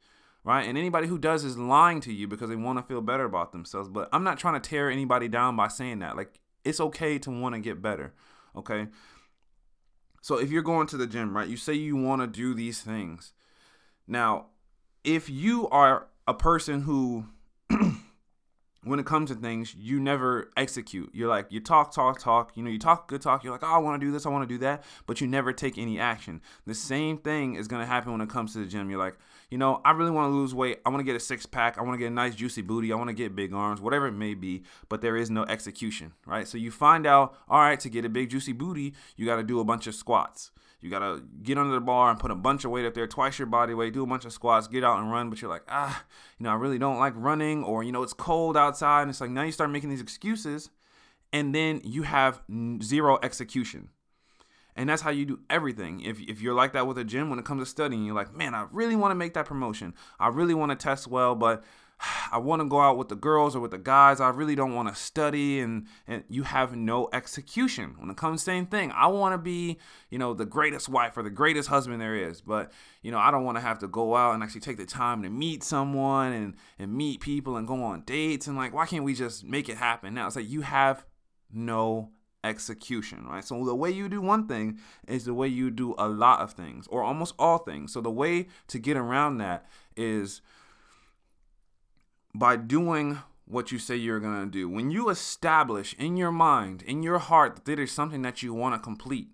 right? 0.46 0.66
And 0.66 0.78
anybody 0.78 1.08
who 1.08 1.18
does 1.18 1.44
is 1.44 1.58
lying 1.58 2.00
to 2.02 2.12
you 2.12 2.28
because 2.28 2.48
they 2.48 2.56
want 2.56 2.78
to 2.78 2.84
feel 2.84 3.00
better 3.00 3.24
about 3.24 3.50
themselves. 3.50 3.88
But 3.88 4.08
I'm 4.12 4.22
not 4.22 4.38
trying 4.38 4.54
to 4.58 4.66
tear 4.66 4.88
anybody 4.88 5.26
down 5.26 5.56
by 5.56 5.66
saying 5.66 5.98
that. 5.98 6.16
Like, 6.16 6.38
it's 6.64 6.78
okay 6.80 7.18
to 7.18 7.30
want 7.30 7.56
to 7.56 7.60
get 7.60 7.82
better, 7.82 8.14
okay? 8.54 8.86
So 10.22 10.38
if 10.38 10.52
you're 10.52 10.62
going 10.62 10.86
to 10.86 10.96
the 10.96 11.08
gym, 11.08 11.36
right, 11.36 11.48
you 11.48 11.56
say 11.56 11.74
you 11.74 11.96
want 11.96 12.22
to 12.22 12.28
do 12.28 12.54
these 12.54 12.80
things. 12.80 13.32
Now, 14.06 14.46
if 15.02 15.28
you 15.28 15.68
are 15.70 16.06
a 16.28 16.34
person 16.34 16.82
who 16.82 17.26
when 18.86 19.00
it 19.00 19.06
comes 19.06 19.30
to 19.30 19.36
things, 19.36 19.74
you 19.76 19.98
never 19.98 20.50
execute. 20.56 21.10
You're 21.12 21.28
like, 21.28 21.46
you 21.50 21.58
talk, 21.58 21.92
talk, 21.92 22.20
talk. 22.20 22.56
You 22.56 22.62
know, 22.62 22.70
you 22.70 22.78
talk 22.78 23.08
good 23.08 23.20
talk. 23.20 23.42
You're 23.42 23.52
like, 23.52 23.64
oh, 23.64 23.74
I 23.74 23.78
want 23.78 24.00
to 24.00 24.06
do 24.06 24.12
this, 24.12 24.24
I 24.24 24.28
want 24.28 24.48
to 24.48 24.54
do 24.54 24.58
that, 24.58 24.84
but 25.06 25.20
you 25.20 25.26
never 25.26 25.52
take 25.52 25.76
any 25.76 25.98
action. 25.98 26.40
The 26.66 26.74
same 26.74 27.18
thing 27.18 27.56
is 27.56 27.66
going 27.66 27.80
to 27.80 27.86
happen 27.86 28.12
when 28.12 28.20
it 28.20 28.30
comes 28.30 28.52
to 28.52 28.60
the 28.60 28.66
gym. 28.66 28.88
You're 28.88 29.00
like, 29.00 29.16
you 29.50 29.58
know, 29.58 29.80
I 29.84 29.90
really 29.90 30.12
want 30.12 30.30
to 30.30 30.34
lose 30.36 30.54
weight. 30.54 30.80
I 30.86 30.88
want 30.90 31.00
to 31.00 31.04
get 31.04 31.16
a 31.16 31.20
six 31.20 31.46
pack. 31.46 31.78
I 31.78 31.82
want 31.82 31.94
to 31.94 31.98
get 31.98 32.06
a 32.06 32.14
nice, 32.14 32.34
juicy 32.34 32.62
booty. 32.62 32.92
I 32.92 32.96
want 32.96 33.08
to 33.08 33.14
get 33.14 33.34
big 33.34 33.52
arms, 33.52 33.80
whatever 33.80 34.06
it 34.06 34.12
may 34.12 34.34
be, 34.34 34.62
but 34.88 35.00
there 35.00 35.16
is 35.16 35.30
no 35.30 35.44
execution, 35.44 36.12
right? 36.24 36.46
So 36.46 36.56
you 36.56 36.70
find 36.70 37.06
out, 37.06 37.34
all 37.48 37.60
right, 37.60 37.78
to 37.80 37.88
get 37.88 38.04
a 38.04 38.08
big, 38.08 38.30
juicy 38.30 38.52
booty, 38.52 38.94
you 39.16 39.26
got 39.26 39.36
to 39.36 39.42
do 39.42 39.60
a 39.60 39.64
bunch 39.64 39.86
of 39.86 39.94
squats. 39.94 40.52
You 40.80 40.90
gotta 40.90 41.22
get 41.42 41.58
under 41.58 41.74
the 41.74 41.80
bar 41.80 42.10
and 42.10 42.18
put 42.18 42.30
a 42.30 42.34
bunch 42.34 42.64
of 42.64 42.70
weight 42.70 42.84
up 42.84 42.94
there, 42.94 43.06
twice 43.06 43.38
your 43.38 43.46
body 43.46 43.74
weight, 43.74 43.92
do 43.92 44.02
a 44.02 44.06
bunch 44.06 44.24
of 44.24 44.32
squats, 44.32 44.68
get 44.68 44.84
out 44.84 44.98
and 44.98 45.10
run. 45.10 45.30
But 45.30 45.40
you're 45.40 45.50
like, 45.50 45.64
ah, 45.68 46.04
you 46.38 46.44
know, 46.44 46.50
I 46.50 46.54
really 46.54 46.78
don't 46.78 46.98
like 46.98 47.14
running, 47.16 47.64
or 47.64 47.82
you 47.82 47.92
know, 47.92 48.02
it's 48.02 48.12
cold 48.12 48.56
outside. 48.56 49.02
And 49.02 49.10
it's 49.10 49.20
like 49.20 49.30
now 49.30 49.42
you 49.42 49.52
start 49.52 49.70
making 49.70 49.90
these 49.90 50.02
excuses, 50.02 50.70
and 51.32 51.54
then 51.54 51.80
you 51.84 52.02
have 52.02 52.42
zero 52.82 53.18
execution. 53.22 53.88
And 54.76 54.90
that's 54.90 55.00
how 55.00 55.10
you 55.10 55.24
do 55.24 55.40
everything. 55.48 56.02
If, 56.02 56.20
if 56.20 56.42
you're 56.42 56.54
like 56.54 56.74
that 56.74 56.86
with 56.86 56.98
a 56.98 57.04
gym 57.04 57.30
when 57.30 57.38
it 57.38 57.46
comes 57.46 57.62
to 57.62 57.66
studying, 57.66 58.04
you're 58.04 58.14
like, 58.14 58.34
man, 58.34 58.54
I 58.54 58.66
really 58.70 58.94
want 58.94 59.10
to 59.10 59.14
make 59.14 59.32
that 59.32 59.46
promotion. 59.46 59.94
I 60.20 60.28
really 60.28 60.52
want 60.52 60.70
to 60.70 60.76
test 60.76 61.06
well, 61.06 61.34
but 61.34 61.64
I 62.32 62.38
want 62.38 62.60
to 62.60 62.68
go 62.68 62.80
out 62.80 62.98
with 62.98 63.08
the 63.08 63.16
girls 63.16 63.56
or 63.56 63.60
with 63.60 63.70
the 63.70 63.78
guys. 63.78 64.20
I 64.20 64.28
really 64.28 64.54
don't 64.54 64.74
want 64.74 64.88
to 64.88 64.94
study 64.94 65.60
and 65.60 65.86
and 66.06 66.24
you 66.28 66.42
have 66.42 66.76
no 66.76 67.08
execution. 67.12 67.94
When 67.98 68.10
it 68.10 68.16
comes 68.16 68.42
same 68.42 68.66
thing. 68.66 68.92
I 68.92 69.06
want 69.06 69.34
to 69.34 69.38
be, 69.38 69.78
you 70.10 70.18
know, 70.18 70.34
the 70.34 70.46
greatest 70.46 70.88
wife 70.88 71.16
or 71.16 71.22
the 71.22 71.30
greatest 71.30 71.68
husband 71.68 72.00
there 72.00 72.14
is, 72.14 72.40
but 72.40 72.72
you 73.02 73.10
know, 73.10 73.18
I 73.18 73.30
don't 73.30 73.44
want 73.44 73.56
to 73.56 73.62
have 73.62 73.78
to 73.80 73.88
go 73.88 74.16
out 74.16 74.34
and 74.34 74.42
actually 74.42 74.60
take 74.60 74.76
the 74.76 74.86
time 74.86 75.22
to 75.22 75.30
meet 75.30 75.62
someone 75.62 76.32
and 76.32 76.54
and 76.78 76.92
meet 76.92 77.20
people 77.20 77.56
and 77.56 77.66
go 77.66 77.82
on 77.82 78.02
dates 78.02 78.46
and 78.46 78.56
like 78.56 78.74
why 78.74 78.86
can't 78.86 79.04
we 79.04 79.14
just 79.14 79.44
make 79.44 79.68
it 79.68 79.76
happen 79.76 80.14
now? 80.14 80.26
It's 80.26 80.36
like 80.36 80.48
you 80.48 80.62
have 80.62 81.04
no 81.52 82.10
execution, 82.44 83.26
right? 83.26 83.44
So 83.44 83.64
the 83.64 83.74
way 83.74 83.90
you 83.90 84.08
do 84.08 84.20
one 84.20 84.46
thing 84.46 84.78
is 85.08 85.24
the 85.24 85.34
way 85.34 85.48
you 85.48 85.70
do 85.70 85.94
a 85.98 86.08
lot 86.08 86.40
of 86.40 86.52
things 86.52 86.86
or 86.88 87.02
almost 87.02 87.34
all 87.38 87.58
things. 87.58 87.92
So 87.92 88.00
the 88.00 88.10
way 88.10 88.46
to 88.68 88.78
get 88.78 88.96
around 88.96 89.38
that 89.38 89.66
is 89.96 90.42
by 92.38 92.56
doing 92.56 93.18
what 93.44 93.70
you 93.70 93.78
say 93.78 93.96
you're 93.96 94.20
going 94.20 94.44
to 94.44 94.50
do. 94.50 94.68
When 94.68 94.90
you 94.90 95.08
establish 95.08 95.94
in 95.98 96.16
your 96.16 96.32
mind, 96.32 96.82
in 96.82 97.02
your 97.02 97.18
heart, 97.18 97.54
that 97.54 97.64
there 97.64 97.80
is 97.80 97.92
something 97.92 98.22
that 98.22 98.42
you 98.42 98.52
want 98.52 98.74
to 98.74 98.78
complete, 98.78 99.28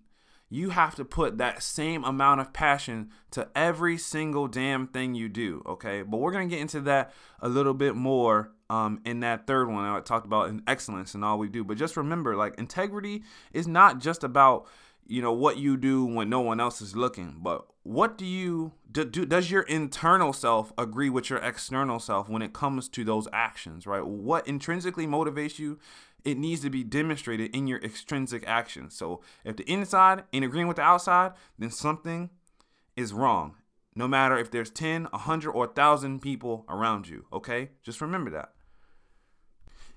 you 0.49 0.69
have 0.69 0.93
to 0.95 1.05
put 1.05 1.39
that 1.39 1.63
same 1.63 2.03
amount 2.03 2.39
of 2.39 2.53
passion 2.53 3.09
to 3.31 3.49
every 3.55 3.97
single 3.97 4.47
damn 4.47 4.85
thing 4.85 5.15
you 5.15 5.27
do, 5.27 5.63
okay? 5.65 6.03
But 6.03 6.17
we're 6.17 6.31
going 6.31 6.47
to 6.47 6.55
get 6.55 6.61
into 6.61 6.81
that 6.81 7.11
a 7.39 7.49
little 7.49 7.73
bit 7.73 7.95
more 7.95 8.51
um, 8.69 9.01
in 9.03 9.21
that 9.21 9.47
third 9.47 9.67
one. 9.67 9.83
I 9.83 9.99
talked 10.01 10.27
about 10.27 10.49
in 10.49 10.61
excellence 10.67 11.15
and 11.15 11.25
all 11.25 11.39
we 11.39 11.49
do. 11.49 11.63
But 11.63 11.77
just 11.77 11.97
remember, 11.97 12.35
like, 12.35 12.59
integrity 12.59 13.23
is 13.51 13.67
not 13.67 13.99
just 13.99 14.23
about 14.23 14.67
you 15.07 15.21
know 15.21 15.33
what 15.33 15.57
you 15.57 15.77
do 15.77 16.05
when 16.05 16.29
no 16.29 16.39
one 16.39 16.59
else 16.59 16.81
is 16.81 16.95
looking 16.95 17.37
but 17.41 17.65
what 17.83 18.17
do 18.17 18.25
you 18.25 18.71
do, 18.89 19.03
do, 19.03 19.25
does 19.25 19.51
your 19.51 19.63
internal 19.63 20.31
self 20.31 20.71
agree 20.77 21.09
with 21.09 21.29
your 21.29 21.39
external 21.39 21.99
self 21.99 22.29
when 22.29 22.41
it 22.41 22.53
comes 22.53 22.87
to 22.89 23.03
those 23.03 23.27
actions 23.33 23.85
right? 23.85 24.05
What 24.05 24.47
intrinsically 24.47 25.05
motivates 25.05 25.59
you 25.59 25.79
it 26.23 26.37
needs 26.37 26.61
to 26.61 26.69
be 26.69 26.85
demonstrated 26.85 27.53
in 27.53 27.67
your 27.67 27.79
extrinsic 27.83 28.47
actions. 28.47 28.95
So 28.95 29.19
if 29.43 29.57
the 29.57 29.69
inside 29.69 30.23
ain't 30.31 30.45
agreeing 30.45 30.67
with 30.67 30.77
the 30.77 30.83
outside 30.83 31.33
then 31.59 31.69
something 31.69 32.29
is 32.95 33.13
wrong 33.13 33.55
no 33.95 34.07
matter 34.07 34.37
if 34.37 34.49
there's 34.49 34.69
10 34.69 35.05
100 35.05 35.51
or 35.51 35.67
1000 35.67 36.21
people 36.21 36.65
around 36.69 37.09
you 37.09 37.25
okay? 37.33 37.71
Just 37.83 37.99
remember 37.99 38.31
that. 38.31 38.53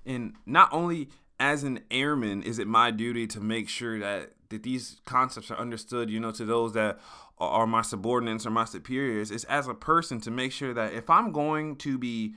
And 0.05 0.33
not 0.45 0.71
only 0.73 1.09
as 1.39 1.63
an 1.63 1.81
airman, 1.91 2.43
is 2.43 2.59
it 2.59 2.67
my 2.67 2.91
duty 2.91 3.27
to 3.27 3.39
make 3.39 3.69
sure 3.69 3.99
that 3.99 4.31
that 4.49 4.63
these 4.63 5.01
concepts 5.05 5.51
are 5.51 5.57
understood, 5.57 6.09
you 6.09 6.19
know, 6.19 6.31
to 6.31 6.45
those 6.45 6.73
that 6.73 6.99
are 7.37 7.67
my 7.67 7.81
subordinates 7.81 8.45
or 8.45 8.49
my 8.49 8.65
superiors, 8.65 9.29
is 9.29 9.43
as 9.45 9.67
a 9.67 9.73
person 9.73 10.19
to 10.21 10.31
make 10.31 10.51
sure 10.51 10.73
that 10.73 10.93
if 10.93 11.09
I'm 11.09 11.31
going 11.31 11.75
to 11.77 11.97
be 11.97 12.33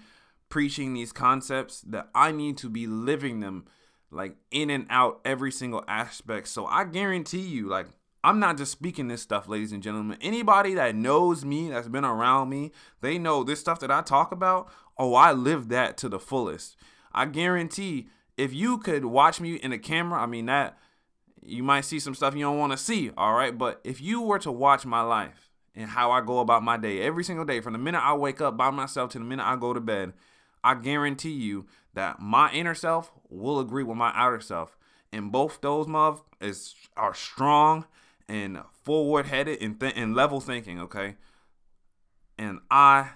preaching 0.48 0.92
these 0.92 1.12
concepts, 1.12 1.80
that 1.82 2.08
I 2.14 2.32
need 2.32 2.58
to 2.58 2.68
be 2.68 2.86
living 2.86 3.40
them 3.40 3.66
like 4.10 4.34
in 4.50 4.70
and 4.70 4.86
out 4.90 5.20
every 5.24 5.52
single 5.52 5.84
aspect. 5.86 6.48
So 6.48 6.66
I 6.66 6.84
guarantee 6.84 7.40
you, 7.40 7.68
like, 7.68 7.86
I'm 8.22 8.38
not 8.38 8.58
just 8.58 8.72
speaking 8.72 9.08
this 9.08 9.22
stuff, 9.22 9.48
ladies 9.48 9.72
and 9.72 9.82
gentlemen. 9.82 10.18
Anybody 10.20 10.74
that 10.74 10.94
knows 10.94 11.44
me, 11.44 11.70
that's 11.70 11.88
been 11.88 12.04
around 12.04 12.50
me, 12.50 12.72
they 13.00 13.16
know 13.16 13.44
this 13.44 13.60
stuff 13.60 13.80
that 13.80 13.90
I 13.90 14.02
talk 14.02 14.32
about. 14.32 14.68
Oh, 14.98 15.14
I 15.14 15.32
live 15.32 15.68
that 15.68 15.96
to 15.98 16.08
the 16.08 16.18
fullest. 16.18 16.76
I 17.12 17.24
guarantee 17.24 18.08
if 18.36 18.52
you 18.52 18.78
could 18.78 19.04
watch 19.04 19.40
me 19.40 19.54
in 19.54 19.72
a 19.72 19.78
camera, 19.78 20.20
I 20.20 20.26
mean, 20.26 20.46
that 20.46 20.78
you 21.42 21.62
might 21.62 21.82
see 21.82 21.98
some 21.98 22.14
stuff 22.14 22.34
you 22.34 22.42
don't 22.42 22.58
want 22.58 22.72
to 22.72 22.78
see, 22.78 23.10
all 23.16 23.34
right? 23.34 23.56
But 23.56 23.80
if 23.84 24.00
you 24.00 24.20
were 24.20 24.38
to 24.40 24.52
watch 24.52 24.84
my 24.84 25.00
life 25.02 25.50
and 25.74 25.90
how 25.90 26.10
I 26.10 26.20
go 26.20 26.40
about 26.40 26.62
my 26.62 26.76
day 26.76 27.00
every 27.00 27.24
single 27.24 27.44
day, 27.44 27.60
from 27.60 27.72
the 27.72 27.78
minute 27.78 28.02
I 28.02 28.14
wake 28.14 28.40
up 28.40 28.56
by 28.56 28.70
myself 28.70 29.10
to 29.12 29.18
the 29.18 29.24
minute 29.24 29.46
I 29.46 29.56
go 29.56 29.72
to 29.72 29.80
bed, 29.80 30.12
I 30.62 30.74
guarantee 30.74 31.32
you 31.32 31.66
that 31.94 32.20
my 32.20 32.52
inner 32.52 32.74
self 32.74 33.12
will 33.28 33.60
agree 33.60 33.82
with 33.82 33.96
my 33.96 34.12
outer 34.14 34.40
self. 34.40 34.76
And 35.12 35.32
both 35.32 35.60
those 35.60 35.86
mother 35.86 36.18
is 36.40 36.74
are 36.96 37.14
strong 37.14 37.86
and 38.28 38.60
forward 38.84 39.26
headed 39.26 39.60
and, 39.60 39.80
th- 39.80 39.94
and 39.96 40.14
level 40.14 40.40
thinking, 40.40 40.78
okay? 40.80 41.16
And 42.38 42.60
I 42.70 43.10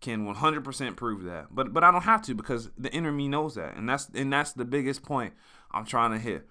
can 0.00 0.26
100% 0.26 0.96
prove 0.96 1.24
that. 1.24 1.46
But 1.50 1.72
but 1.72 1.84
I 1.84 1.90
don't 1.90 2.02
have 2.02 2.22
to 2.22 2.34
because 2.34 2.70
the 2.76 2.92
inner 2.92 3.12
me 3.12 3.28
knows 3.28 3.54
that. 3.54 3.76
And 3.76 3.88
that's 3.88 4.08
and 4.14 4.32
that's 4.32 4.52
the 4.52 4.64
biggest 4.64 5.02
point 5.02 5.32
I'm 5.70 5.84
trying 5.84 6.12
to 6.12 6.18
hit. 6.18 6.46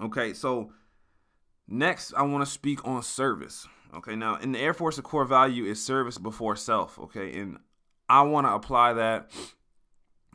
Okay, 0.00 0.32
so 0.32 0.72
next 1.66 2.12
I 2.14 2.22
want 2.22 2.44
to 2.44 2.50
speak 2.50 2.86
on 2.86 3.02
service. 3.02 3.66
Okay, 3.94 4.14
now 4.14 4.36
in 4.36 4.52
the 4.52 4.58
Air 4.58 4.74
Force, 4.74 4.96
the 4.96 5.02
core 5.02 5.24
value 5.24 5.64
is 5.64 5.82
service 5.82 6.18
before 6.18 6.56
self. 6.56 6.98
Okay, 6.98 7.38
and 7.38 7.58
I 8.08 8.22
want 8.22 8.46
to 8.46 8.54
apply 8.54 8.94
that 8.94 9.30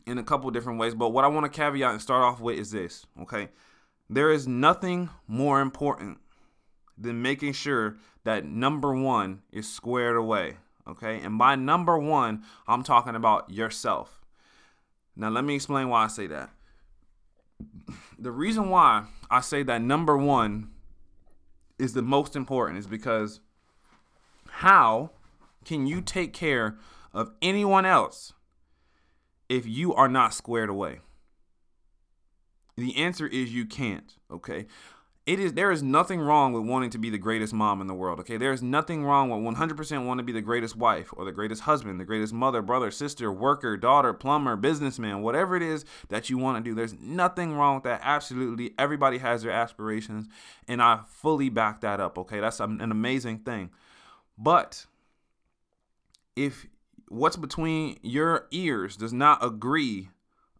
in 0.06 0.18
a 0.18 0.24
couple 0.24 0.50
different 0.50 0.78
ways. 0.78 0.94
But 0.94 1.10
what 1.10 1.24
I 1.24 1.28
want 1.28 1.44
to 1.44 1.56
caveat 1.56 1.92
and 1.92 2.02
start 2.02 2.22
off 2.22 2.40
with 2.40 2.58
is 2.58 2.70
this. 2.70 3.06
Okay, 3.22 3.48
there 4.10 4.30
is 4.30 4.46
nothing 4.48 5.10
more 5.26 5.60
important 5.60 6.18
than 6.98 7.22
making 7.22 7.52
sure 7.52 7.96
that 8.24 8.44
number 8.44 8.94
one 8.94 9.42
is 9.52 9.72
squared 9.72 10.16
away. 10.16 10.56
Okay, 10.88 11.20
and 11.20 11.38
by 11.38 11.56
number 11.56 11.98
one, 11.98 12.42
I'm 12.66 12.82
talking 12.82 13.14
about 13.14 13.50
yourself. 13.50 14.20
Now, 15.16 15.30
let 15.30 15.44
me 15.44 15.54
explain 15.54 15.88
why 15.88 16.04
I 16.04 16.08
say 16.08 16.26
that 16.26 16.50
the 18.18 18.30
reason 18.30 18.68
why 18.68 19.06
I 19.30 19.40
say 19.40 19.62
that 19.62 19.82
number 19.82 20.16
one 20.16 20.70
is 21.78 21.92
the 21.92 22.02
most 22.02 22.36
important 22.36 22.78
is 22.78 22.86
because 22.86 23.40
how 24.48 25.10
can 25.64 25.86
you 25.86 26.00
take 26.00 26.32
care 26.32 26.78
of 27.12 27.32
anyone 27.42 27.86
else 27.86 28.32
if 29.48 29.66
you 29.66 29.94
are 29.94 30.08
not 30.08 30.34
squared 30.34 30.68
away? 30.68 31.00
The 32.76 32.96
answer 32.96 33.26
is 33.26 33.54
you 33.54 33.66
can't, 33.66 34.16
okay? 34.30 34.66
It 35.26 35.40
is 35.40 35.54
there 35.54 35.70
is 35.70 35.82
nothing 35.82 36.20
wrong 36.20 36.52
with 36.52 36.64
wanting 36.64 36.90
to 36.90 36.98
be 36.98 37.08
the 37.08 37.18
greatest 37.18 37.54
mom 37.54 37.80
in 37.80 37.86
the 37.86 37.94
world 37.94 38.20
okay? 38.20 38.36
There 38.36 38.52
is 38.52 38.62
nothing 38.62 39.04
wrong 39.04 39.30
with 39.30 39.56
100% 39.56 40.06
want 40.06 40.18
to 40.18 40.24
be 40.24 40.32
the 40.32 40.42
greatest 40.42 40.76
wife 40.76 41.12
or 41.16 41.24
the 41.24 41.32
greatest 41.32 41.62
husband 41.62 41.98
the 41.98 42.04
greatest 42.04 42.32
mother 42.32 42.60
brother 42.60 42.90
sister 42.90 43.32
worker 43.32 43.76
daughter 43.76 44.12
plumber 44.12 44.56
businessman 44.56 45.22
whatever 45.22 45.56
it 45.56 45.62
is 45.62 45.84
that 46.08 46.28
you 46.28 46.36
want 46.36 46.62
to 46.62 46.70
do. 46.70 46.74
There's 46.74 46.94
nothing 47.00 47.54
wrong 47.54 47.76
with 47.76 47.84
that. 47.84 48.00
Absolutely 48.02 48.74
everybody 48.78 49.18
has 49.18 49.42
their 49.42 49.52
aspirations 49.52 50.26
and 50.68 50.82
i 50.82 51.00
fully 51.08 51.48
back 51.48 51.80
that 51.80 52.00
up 52.00 52.18
okay? 52.18 52.40
That's 52.40 52.60
an 52.60 52.80
amazing 52.80 53.38
thing. 53.38 53.70
But 54.36 54.86
if 56.36 56.66
what's 57.08 57.36
between 57.36 57.98
your 58.02 58.46
ears 58.50 58.96
does 58.96 59.12
not 59.12 59.44
agree 59.44 60.08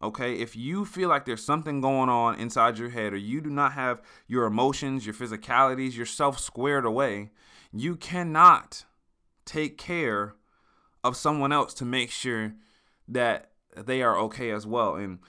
Okay, 0.03 0.35
if 0.35 0.55
you 0.55 0.85
feel 0.85 1.09
like 1.09 1.25
there's 1.25 1.43
something 1.43 1.81
going 1.81 2.09
on 2.09 2.39
inside 2.39 2.77
your 2.77 2.89
head, 2.89 3.13
or 3.13 3.17
you 3.17 3.41
do 3.41 3.49
not 3.49 3.73
have 3.73 4.01
your 4.27 4.45
emotions, 4.45 5.05
your 5.05 5.15
physicalities, 5.15 5.95
yourself 5.95 6.37
squared 6.39 6.85
away, 6.85 7.31
you 7.71 7.95
cannot 7.95 8.85
take 9.45 9.77
care 9.77 10.35
of 11.03 11.15
someone 11.15 11.51
else 11.51 11.73
to 11.75 11.85
make 11.85 12.11
sure 12.11 12.55
that 13.07 13.51
they 13.77 14.01
are 14.01 14.17
okay 14.17 14.51
as 14.51 14.67
well. 14.67 14.95
And 14.95 15.19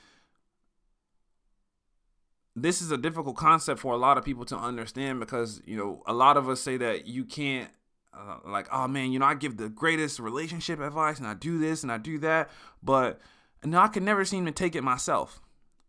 this 2.55 2.81
is 2.81 2.91
a 2.91 2.97
difficult 2.97 3.37
concept 3.37 3.81
for 3.81 3.93
a 3.93 3.99
lot 3.99 4.19
of 4.19 4.25
people 4.25 4.45
to 4.47 4.57
understand 4.57 5.21
because, 5.21 5.61
you 5.67 5.77
know, 5.77 6.03
a 6.07 6.13
lot 6.13 6.37
of 6.37 6.49
us 6.49 6.61
say 6.61 6.77
that 6.79 7.07
you 7.07 7.25
can't 7.25 7.71
uh, 8.17 8.39
like, 8.47 8.67
oh 8.73 8.89
man, 8.89 9.13
you 9.13 9.19
know, 9.19 9.27
I 9.27 9.35
give 9.35 9.59
the 9.59 9.69
greatest 9.69 10.19
relationship 10.19 10.81
advice 10.81 11.19
and 11.19 11.27
I 11.27 11.35
do 11.35 11.59
this 11.59 11.83
and 11.83 11.93
I 11.93 11.99
do 11.99 12.19
that, 12.21 12.51
but 12.83 13.21
and 13.63 13.77
I 13.77 13.89
can 13.89 14.05
never 14.05 14.25
seem 14.25 14.47
to 14.47 14.53
take 14.53 14.75
it 14.75 14.85
myself. 14.85 15.41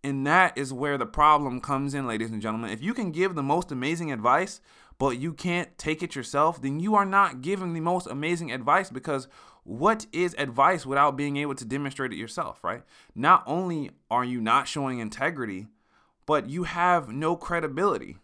And 0.03 0.25
that 0.25 0.57
is 0.57 0.71
where 0.71 0.97
the 0.97 1.05
problem 1.05 1.59
comes 1.59 1.93
in, 1.93 2.07
ladies 2.07 2.31
and 2.31 2.41
gentlemen. 2.41 2.71
If 2.71 2.81
you 2.81 2.93
can 2.93 3.11
give 3.11 3.35
the 3.35 3.43
most 3.43 3.71
amazing 3.71 4.11
advice, 4.11 4.61
but 4.99 5.19
you 5.19 5.33
can't 5.33 5.77
take 5.77 6.01
it 6.01 6.15
yourself, 6.15 6.61
then 6.61 6.79
you 6.79 6.95
are 6.95 7.05
not 7.05 7.41
giving 7.41 7.73
the 7.73 7.79
most 7.79 8.07
amazing 8.07 8.51
advice 8.51 8.89
because 8.89 9.27
what 9.63 10.05
is 10.13 10.33
advice 10.37 10.85
without 10.85 11.17
being 11.17 11.37
able 11.37 11.55
to 11.55 11.65
demonstrate 11.65 12.13
it 12.13 12.17
yourself, 12.17 12.63
right? 12.63 12.83
Not 13.13 13.43
only 13.45 13.91
are 14.09 14.23
you 14.23 14.39
not 14.39 14.67
showing 14.67 14.99
integrity, 14.99 15.67
but 16.25 16.49
you 16.49 16.63
have 16.63 17.09
no 17.09 17.35
credibility. 17.35 18.17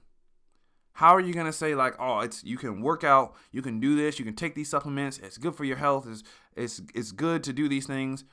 How 0.94 1.16
are 1.16 1.20
you 1.20 1.34
to 1.34 1.52
say 1.52 1.74
like, 1.76 1.96
"Oh, 2.00 2.20
it's 2.20 2.44
you 2.44 2.58
can 2.58 2.82
work 2.82 3.04
out, 3.04 3.36
you 3.52 3.62
can 3.62 3.80
do 3.80 3.96
this, 3.96 4.20
you 4.20 4.26
can 4.26 4.36
take 4.36 4.56
these 4.56 4.70
supplements, 4.70 5.18
it's 5.18 5.38
good 5.38 5.56
for 5.56 5.66
your 5.66 5.78
health, 5.78 6.08
it's 6.08 6.24
it's 6.56 6.82
it's 6.94 7.12
good 7.12 7.44
to 7.44 7.54
do 7.54 7.68
these 7.68 7.88
things." 7.88 8.26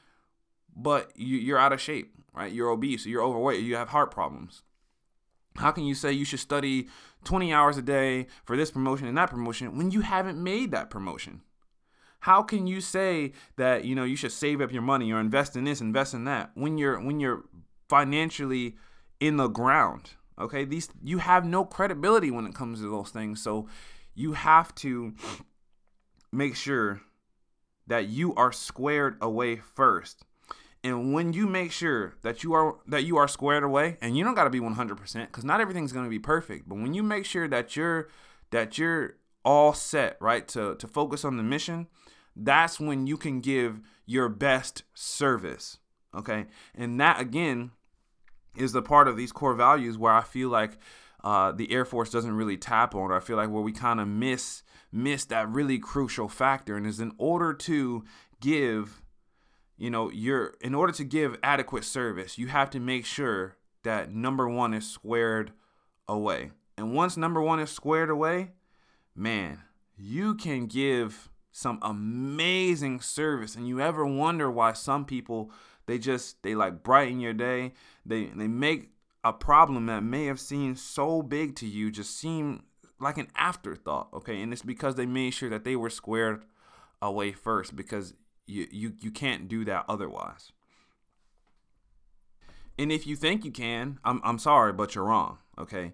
But 0.77 1.13
you, 1.17 1.55
are 1.55 1.59
out 1.59 1.73
of 1.73 1.81
shape, 1.81 2.13
right? 2.35 2.53
You're 2.53 2.71
obese, 2.71 3.07
you're 3.07 3.23
overweight, 3.23 3.63
you 3.63 3.77
have 3.77 3.89
heart 3.89 4.11
problems. 4.11 4.63
How 5.57 5.71
can 5.73 5.85
you 5.85 5.95
say 5.95 6.13
you 6.13 6.25
should 6.25 6.41
study 6.41 6.89
20 7.25 7.53
hours 7.53 7.77
a 7.77 7.83
day 7.83 8.27
for 8.45 8.57
this 8.57 8.71
promotion 8.71 9.07
and 9.07 9.19
that 9.19 9.31
promotion 9.31 9.77
when 9.77 9.91
you 9.91 10.01
haven't 10.01 10.43
made 10.43 10.71
that 10.71 10.91
promotion? 10.91 11.43
How 12.21 12.43
can 12.43 12.67
you 12.67 12.81
say 12.81 13.33
that 13.57 13.85
you 13.85 13.95
know 13.95 14.05
you 14.05 14.17
should 14.17 14.33
save 14.33 14.61
up 14.61 14.73
your 14.73 14.83
money 14.83 15.11
or 15.11 15.21
invest 15.21 15.57
in 15.57 15.65
this, 15.65 15.81
invest 15.81 16.15
in 16.15 16.25
that 16.25 16.51
when 16.55 16.77
you're 16.77 17.01
when 17.01 17.19
you're 17.19 17.45
financially 17.89 18.77
in 19.21 19.37
the 19.39 19.49
ground? 19.49 20.11
Okay, 20.39 20.65
these 20.65 20.89
you 21.03 21.19
have 21.19 21.45
no 21.45 21.65
credibility 21.65 22.31
when 22.31 22.47
it 22.47 22.55
comes 22.55 22.81
to 22.81 22.91
those 22.91 23.11
things. 23.11 23.43
So 23.43 23.69
you 24.15 24.35
have 24.35 24.75
to 24.77 25.15
make 26.31 26.57
sure 26.57 27.01
that 27.87 28.07
you 28.07 28.35
are 28.35 28.53
squared 28.53 29.17
away 29.21 29.57
first 29.57 30.25
and 30.83 31.13
when 31.13 31.33
you 31.33 31.47
make 31.47 31.73
sure 31.73 32.15
that 32.23 32.43
you 32.43 32.55
are 32.55 32.77
that 32.87 33.05
you 33.05 33.17
are 33.19 33.29
squared 33.29 33.63
away, 33.63 33.99
and 34.01 34.17
you 34.17 34.25
don't 34.25 34.35
got 34.35 34.45
to 34.45 34.51
be 34.51 34.61
100% 34.61 35.27
because 35.27 35.45
not 35.45 35.61
everything's 35.61 35.93
going 35.93 36.07
to 36.07 36.11
be 36.11 36.19
perfect, 36.19 36.69
but 36.69 36.77
when 36.77 36.95
you 36.95 37.03
make 37.03 37.27
sure 37.27 37.47
that 37.49 37.77
you're 37.77 38.09
that 38.51 38.79
you're 38.79 39.17
all 39.45 39.75
set, 39.75 40.17
right, 40.21 40.47
to 40.49 40.77
to 40.77 40.87
focus 40.87 41.25
on 41.25 41.37
the 41.37 41.43
mission, 41.43 41.87
that's 42.35 42.81
when 42.81 43.07
you 43.07 43.17
can 43.17 43.41
give 43.41 43.81
your 44.07 44.29
best 44.29 44.85
service. 44.95 45.79
Okay, 46.15 46.47
and 46.75 46.99
that 47.01 47.21
again 47.21 47.73
is 48.57 48.73
the 48.73 48.83
part 48.83 49.07
of 49.07 49.17
these 49.17 49.33
core 49.33 49.55
values 49.55 49.99
where 49.99 50.13
I 50.13 50.23
feel 50.23 50.49
like 50.49 50.79
uh, 51.23 51.53
the 51.53 51.71
Air 51.71 51.85
Force 51.85 52.11
doesn't 52.11 52.33
really 52.33 52.57
tap 52.57 52.95
on. 52.95 53.11
Or 53.11 53.17
I 53.17 53.21
feel 53.21 53.37
like 53.37 53.51
where 53.51 53.63
we 53.63 53.73
kind 53.73 54.01
of 54.01 54.09
miss 54.09 54.63
miss 54.91 55.27
that 55.27 55.49
really 55.51 55.79
crucial 55.79 56.29
factor, 56.29 56.75
and 56.77 56.87
is 56.87 57.01
in 57.01 57.13
order 57.19 57.53
to 57.53 58.05
give 58.41 59.03
you 59.81 59.89
know, 59.89 60.11
you're 60.11 60.55
in 60.61 60.75
order 60.75 60.93
to 60.93 61.05
give 61.05 61.39
adequate 61.43 61.85
service, 61.85 62.37
you 62.37 62.49
have 62.49 62.69
to 62.71 62.79
make 62.79 63.07
sure 63.07 63.57
that 63.83 64.13
number 64.13 64.47
one 64.47 64.75
is 64.75 64.87
squared 64.87 65.53
away. 66.07 66.51
And 66.77 66.93
once 66.93 67.17
number 67.17 67.41
one 67.41 67.61
is 67.61 67.71
squared 67.71 68.11
away, 68.11 68.51
man, 69.17 69.63
you 69.97 70.35
can 70.35 70.67
give 70.67 71.31
some 71.51 71.79
amazing 71.81 73.01
service. 73.01 73.57
And 73.57 73.67
you 73.67 73.81
ever 73.81 74.05
wonder 74.05 74.51
why 74.51 74.75
some 74.75 75.07
people 75.07 75.51
they 75.87 75.99
just 75.99 76.43
they 76.43 76.55
like 76.55 76.83
brighten 76.83 77.19
your 77.19 77.33
day. 77.33 77.73
They 78.05 78.27
they 78.27 78.49
make 78.49 78.91
a 79.25 79.33
problem 79.33 79.87
that 79.87 80.03
may 80.03 80.27
have 80.27 80.41
seemed 80.41 80.79
so 80.79 81.23
big 81.23 81.57
to 81.57 81.67
you 81.67 81.91
just 81.91 82.19
seem 82.19 82.65
like 82.99 83.17
an 83.17 83.29
afterthought. 83.35 84.09
Okay, 84.13 84.43
and 84.43 84.53
it's 84.53 84.63
because 84.63 84.97
they 84.97 85.07
made 85.07 85.31
sure 85.31 85.49
that 85.49 85.65
they 85.65 85.75
were 85.75 85.89
squared 85.89 86.45
away 87.01 87.33
first 87.33 87.75
because 87.75 88.13
you, 88.51 88.67
you, 88.71 88.93
you 89.01 89.11
can't 89.11 89.49
do 89.49 89.65
that 89.65 89.85
otherwise. 89.89 90.53
And 92.79 92.91
if 92.91 93.07
you 93.07 93.17
think 93.17 93.45
you 93.45 93.51
can, 93.51 93.99
I'm, 94.05 94.21
I'm 94.25 94.39
sorry, 94.39 94.73
but 94.73 94.95
you're 94.95 95.05
wrong, 95.05 95.39
okay? 95.59 95.93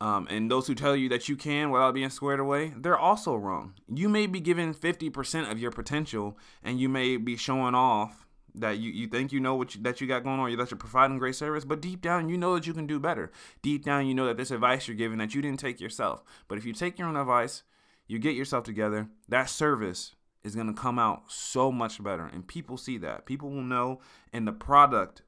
Um, 0.00 0.26
and 0.30 0.50
those 0.50 0.66
who 0.66 0.74
tell 0.74 0.96
you 0.96 1.08
that 1.10 1.28
you 1.28 1.36
can 1.36 1.70
without 1.70 1.94
being 1.94 2.10
squared 2.10 2.40
away, 2.40 2.72
they're 2.76 2.98
also 2.98 3.34
wrong. 3.34 3.74
You 3.92 4.08
may 4.08 4.26
be 4.26 4.40
given 4.40 4.74
50% 4.74 5.50
of 5.50 5.58
your 5.58 5.70
potential 5.70 6.38
and 6.62 6.78
you 6.78 6.88
may 6.88 7.16
be 7.16 7.36
showing 7.36 7.74
off 7.74 8.26
that 8.54 8.78
you, 8.78 8.90
you 8.90 9.06
think 9.06 9.32
you 9.32 9.40
know 9.40 9.54
what 9.54 9.74
you, 9.74 9.82
that 9.82 10.00
you 10.00 10.06
got 10.06 10.24
going 10.24 10.40
on, 10.40 10.56
that 10.56 10.70
you're 10.70 10.78
providing 10.78 11.18
great 11.18 11.34
service, 11.34 11.64
but 11.64 11.80
deep 11.80 12.00
down 12.00 12.28
you 12.28 12.38
know 12.38 12.54
that 12.54 12.66
you 12.66 12.72
can 12.72 12.86
do 12.86 12.98
better. 12.98 13.30
Deep 13.62 13.84
down 13.84 14.06
you 14.06 14.14
know 14.14 14.26
that 14.26 14.36
this 14.36 14.50
advice 14.50 14.88
you're 14.88 14.96
giving 14.96 15.18
that 15.18 15.34
you 15.34 15.42
didn't 15.42 15.60
take 15.60 15.80
yourself. 15.80 16.22
But 16.48 16.58
if 16.58 16.64
you 16.64 16.72
take 16.72 16.98
your 16.98 17.08
own 17.08 17.16
advice, 17.16 17.62
you 18.06 18.18
get 18.18 18.34
yourself 18.34 18.64
together, 18.64 19.08
that 19.28 19.50
service 19.50 20.14
is 20.46 20.54
going 20.54 20.68
to 20.68 20.72
come 20.72 20.98
out 20.98 21.24
so 21.26 21.72
much 21.72 22.02
better 22.02 22.24
and 22.32 22.46
people 22.46 22.76
see 22.76 22.96
that. 22.98 23.26
People 23.26 23.50
will 23.50 23.62
know 23.62 24.00
and 24.32 24.46
the 24.46 24.52
product 24.52 25.22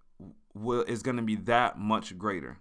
will 0.54 0.82
is 0.82 1.02
going 1.02 1.16
to 1.16 1.22
be 1.22 1.34
that 1.34 1.78
much 1.78 2.16
greater. 2.16 2.58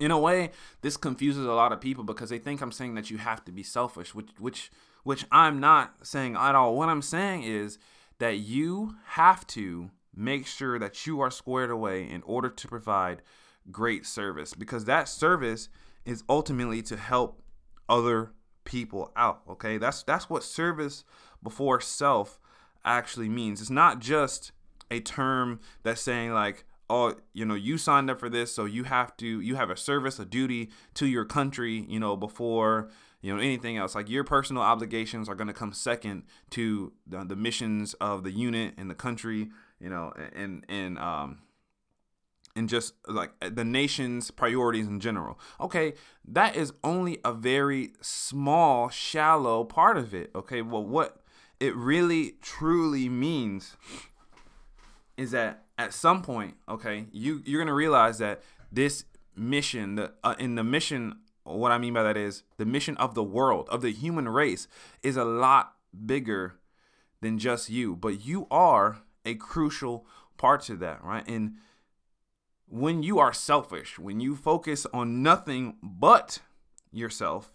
In 0.00 0.10
a 0.10 0.18
way, 0.18 0.50
this 0.80 0.96
confuses 0.96 1.46
a 1.46 1.52
lot 1.52 1.72
of 1.72 1.80
people 1.80 2.04
because 2.04 2.30
they 2.30 2.38
think 2.38 2.60
I'm 2.60 2.72
saying 2.72 2.94
that 2.96 3.10
you 3.10 3.18
have 3.18 3.44
to 3.44 3.52
be 3.52 3.62
selfish, 3.62 4.14
which 4.14 4.30
which 4.38 4.70
which 5.04 5.24
I'm 5.30 5.60
not 5.60 6.06
saying 6.06 6.34
at 6.34 6.54
all. 6.54 6.76
What 6.76 6.88
I'm 6.88 7.02
saying 7.02 7.44
is 7.44 7.78
that 8.18 8.38
you 8.38 8.96
have 9.04 9.46
to 9.48 9.90
make 10.14 10.46
sure 10.46 10.78
that 10.78 11.06
you 11.06 11.20
are 11.20 11.30
squared 11.30 11.70
away 11.70 12.10
in 12.10 12.22
order 12.22 12.48
to 12.48 12.68
provide 12.68 13.22
great 13.70 14.04
service 14.04 14.52
because 14.52 14.86
that 14.86 15.08
service 15.08 15.68
is 16.04 16.24
ultimately 16.28 16.82
to 16.82 16.96
help 16.96 17.40
other 17.88 18.32
people 18.70 19.10
out 19.16 19.42
okay? 19.48 19.76
That's 19.78 20.02
that's 20.04 20.30
what 20.30 20.44
service 20.44 21.04
before 21.42 21.80
self 21.80 22.38
actually 22.84 23.28
means. 23.28 23.60
It's 23.60 23.68
not 23.68 23.98
just 23.98 24.52
a 24.90 25.00
term 25.00 25.60
that's 25.82 26.00
saying 26.00 26.32
like 26.32 26.64
oh 26.88 27.14
you 27.32 27.44
know 27.44 27.54
you 27.54 27.76
signed 27.78 28.10
up 28.10 28.18
for 28.18 28.28
this 28.28 28.52
so 28.52 28.64
you 28.64 28.84
have 28.84 29.16
to 29.16 29.40
you 29.40 29.54
have 29.56 29.70
a 29.70 29.76
service 29.76 30.18
a 30.18 30.24
duty 30.24 30.70
to 30.94 31.06
your 31.06 31.24
country 31.24 31.86
you 31.88 32.00
know 32.00 32.16
before 32.16 32.90
you 33.22 33.34
know 33.34 33.40
anything 33.40 33.76
else. 33.76 33.94
Like 33.94 34.08
your 34.08 34.24
personal 34.24 34.62
obligations 34.62 35.28
are 35.28 35.34
going 35.34 35.48
to 35.48 35.52
come 35.54 35.72
second 35.72 36.22
to 36.50 36.92
the, 37.06 37.24
the 37.24 37.36
missions 37.36 37.94
of 37.94 38.24
the 38.24 38.30
unit 38.30 38.74
and 38.78 38.88
the 38.88 38.94
country 38.94 39.50
you 39.80 39.90
know 39.90 40.12
and 40.34 40.64
and 40.68 40.98
um 40.98 41.38
and 42.60 42.68
just 42.68 42.92
like 43.08 43.32
the 43.40 43.64
nation's 43.64 44.30
priorities 44.30 44.86
in 44.86 45.00
general. 45.00 45.40
Okay, 45.62 45.94
that 46.28 46.54
is 46.54 46.74
only 46.84 47.18
a 47.24 47.32
very 47.32 47.94
small, 48.02 48.90
shallow 48.90 49.64
part 49.64 49.96
of 49.96 50.12
it. 50.12 50.30
Okay, 50.34 50.60
well, 50.60 50.84
what 50.84 51.22
it 51.58 51.74
really 51.74 52.34
truly 52.42 53.08
means 53.08 53.78
is 55.16 55.30
that 55.30 55.64
at 55.78 55.94
some 55.94 56.20
point, 56.20 56.56
okay, 56.68 57.06
you 57.12 57.42
you're 57.46 57.62
gonna 57.62 57.72
realize 57.72 58.18
that 58.18 58.42
this 58.70 59.06
mission, 59.34 59.94
the 59.94 60.12
uh, 60.22 60.34
in 60.38 60.54
the 60.54 60.64
mission 60.64 61.16
what 61.44 61.72
I 61.72 61.78
mean 61.78 61.94
by 61.94 62.02
that 62.02 62.18
is 62.18 62.42
the 62.58 62.66
mission 62.66 62.94
of 62.98 63.14
the 63.14 63.24
world, 63.24 63.70
of 63.70 63.80
the 63.80 63.90
human 63.90 64.28
race, 64.28 64.68
is 65.02 65.16
a 65.16 65.24
lot 65.24 65.72
bigger 66.04 66.56
than 67.22 67.38
just 67.38 67.70
you. 67.70 67.96
But 67.96 68.26
you 68.26 68.46
are 68.50 68.98
a 69.24 69.34
crucial 69.36 70.04
part 70.36 70.60
to 70.64 70.76
that, 70.76 71.02
right? 71.02 71.26
And 71.26 71.54
when 72.70 73.02
you 73.02 73.18
are 73.18 73.32
selfish, 73.32 73.98
when 73.98 74.20
you 74.20 74.36
focus 74.36 74.86
on 74.94 75.22
nothing 75.22 75.76
but 75.82 76.38
yourself, 76.92 77.52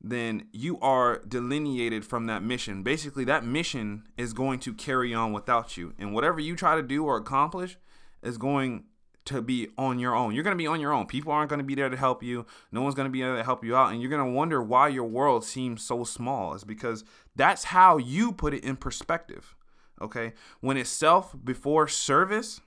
then 0.00 0.46
you 0.52 0.78
are 0.80 1.22
delineated 1.26 2.04
from 2.04 2.26
that 2.26 2.42
mission. 2.42 2.82
Basically, 2.82 3.24
that 3.24 3.44
mission 3.44 4.04
is 4.16 4.32
going 4.32 4.58
to 4.60 4.74
carry 4.74 5.14
on 5.14 5.32
without 5.32 5.76
you. 5.76 5.94
And 5.98 6.12
whatever 6.12 6.38
you 6.38 6.54
try 6.54 6.76
to 6.76 6.82
do 6.82 7.04
or 7.04 7.16
accomplish 7.16 7.78
is 8.22 8.36
going 8.36 8.84
to 9.24 9.40
be 9.40 9.68
on 9.78 9.98
your 9.98 10.14
own. 10.14 10.34
You're 10.34 10.44
going 10.44 10.56
to 10.56 10.62
be 10.62 10.66
on 10.66 10.80
your 10.80 10.92
own. 10.92 11.06
People 11.06 11.32
aren't 11.32 11.48
going 11.48 11.60
to 11.60 11.64
be 11.64 11.76
there 11.76 11.88
to 11.88 11.96
help 11.96 12.22
you. 12.22 12.44
No 12.72 12.82
one's 12.82 12.96
going 12.96 13.06
to 13.06 13.12
be 13.12 13.22
there 13.22 13.36
to 13.36 13.44
help 13.44 13.64
you 13.64 13.76
out. 13.76 13.92
And 13.92 14.02
you're 14.02 14.10
going 14.10 14.24
to 14.24 14.32
wonder 14.32 14.60
why 14.60 14.88
your 14.88 15.04
world 15.04 15.44
seems 15.44 15.82
so 15.82 16.04
small. 16.04 16.54
It's 16.54 16.64
because 16.64 17.04
that's 17.36 17.64
how 17.64 17.96
you 17.96 18.32
put 18.32 18.52
it 18.52 18.64
in 18.64 18.76
perspective. 18.76 19.54
Okay. 20.00 20.32
When 20.60 20.76
it's 20.76 20.90
self 20.90 21.34
before 21.42 21.86
service, 21.86 22.60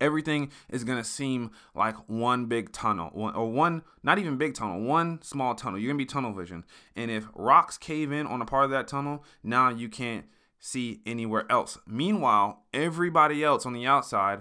everything 0.00 0.50
is 0.68 0.84
going 0.84 0.98
to 0.98 1.04
seem 1.04 1.50
like 1.74 1.94
one 2.08 2.46
big 2.46 2.72
tunnel 2.72 3.10
or 3.14 3.50
one 3.50 3.82
not 4.02 4.18
even 4.18 4.36
big 4.36 4.54
tunnel 4.54 4.80
one 4.80 5.20
small 5.22 5.54
tunnel 5.54 5.78
you're 5.78 5.88
going 5.88 5.98
to 5.98 6.04
be 6.04 6.06
tunnel 6.06 6.32
vision 6.32 6.64
and 6.96 7.10
if 7.10 7.26
rocks 7.34 7.76
cave 7.76 8.10
in 8.12 8.26
on 8.26 8.40
a 8.40 8.46
part 8.46 8.64
of 8.64 8.70
that 8.70 8.88
tunnel 8.88 9.24
now 9.42 9.68
you 9.68 9.88
can't 9.88 10.26
see 10.58 11.00
anywhere 11.06 11.50
else 11.50 11.78
meanwhile 11.86 12.64
everybody 12.72 13.42
else 13.44 13.64
on 13.64 13.72
the 13.72 13.86
outside 13.86 14.40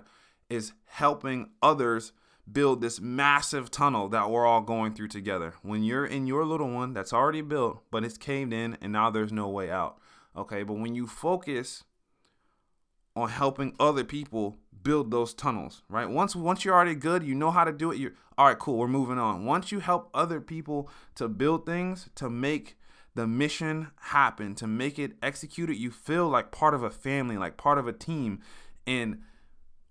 is 0.49 0.73
helping 0.85 1.49
others 1.61 2.11
build 2.51 2.81
this 2.81 2.99
massive 2.99 3.69
tunnel 3.69 4.09
that 4.09 4.29
we're 4.29 4.45
all 4.45 4.61
going 4.61 4.93
through 4.93 5.07
together. 5.07 5.53
When 5.61 5.83
you're 5.83 6.05
in 6.05 6.27
your 6.27 6.45
little 6.45 6.69
one 6.69 6.93
that's 6.93 7.13
already 7.13 7.41
built, 7.41 7.83
but 7.91 8.03
it's 8.03 8.17
caved 8.17 8.53
in 8.53 8.77
and 8.81 8.91
now 8.91 9.09
there's 9.09 9.31
no 9.31 9.47
way 9.47 9.69
out. 9.69 9.99
Okay, 10.35 10.63
but 10.63 10.73
when 10.73 10.95
you 10.95 11.07
focus 11.07 11.83
on 13.21 13.29
helping 13.29 13.75
other 13.79 14.03
people 14.03 14.57
build 14.83 15.11
those 15.11 15.33
tunnels, 15.33 15.83
right? 15.89 16.09
Once 16.09 16.35
once 16.35 16.63
you're 16.63 16.73
already 16.73 16.95
good, 16.95 17.23
you 17.23 17.35
know 17.35 17.51
how 17.51 17.63
to 17.63 17.71
do 17.71 17.91
it. 17.91 17.97
You're 17.97 18.13
all 18.37 18.47
right, 18.47 18.59
cool, 18.59 18.77
we're 18.77 18.87
moving 18.87 19.17
on. 19.17 19.45
Once 19.45 19.71
you 19.71 19.79
help 19.79 20.09
other 20.13 20.39
people 20.39 20.89
to 21.15 21.27
build 21.27 21.65
things, 21.65 22.09
to 22.15 22.29
make 22.29 22.77
the 23.15 23.27
mission 23.27 23.91
happen, 23.99 24.55
to 24.55 24.67
make 24.67 24.97
it 24.97 25.13
executed, 25.21 25.75
you 25.75 25.91
feel 25.91 26.29
like 26.29 26.51
part 26.51 26.73
of 26.73 26.83
a 26.83 26.89
family, 26.89 27.37
like 27.37 27.57
part 27.57 27.77
of 27.77 27.87
a 27.87 27.93
team. 27.93 28.39
And 28.87 29.21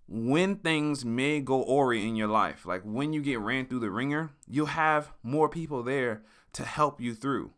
when 0.08 0.56
things 0.56 1.04
may 1.04 1.40
go 1.40 1.62
awry 1.62 1.96
in 1.96 2.16
your 2.16 2.28
life, 2.28 2.64
like 2.64 2.82
when 2.82 3.12
you 3.12 3.20
get 3.20 3.40
ran 3.40 3.66
through 3.66 3.80
the 3.80 3.90
ringer, 3.90 4.30
you'll 4.46 4.66
have 4.66 5.12
more 5.22 5.48
people 5.48 5.82
there 5.82 6.22
to 6.54 6.64
help 6.64 7.00
you 7.00 7.14
through. 7.14 7.50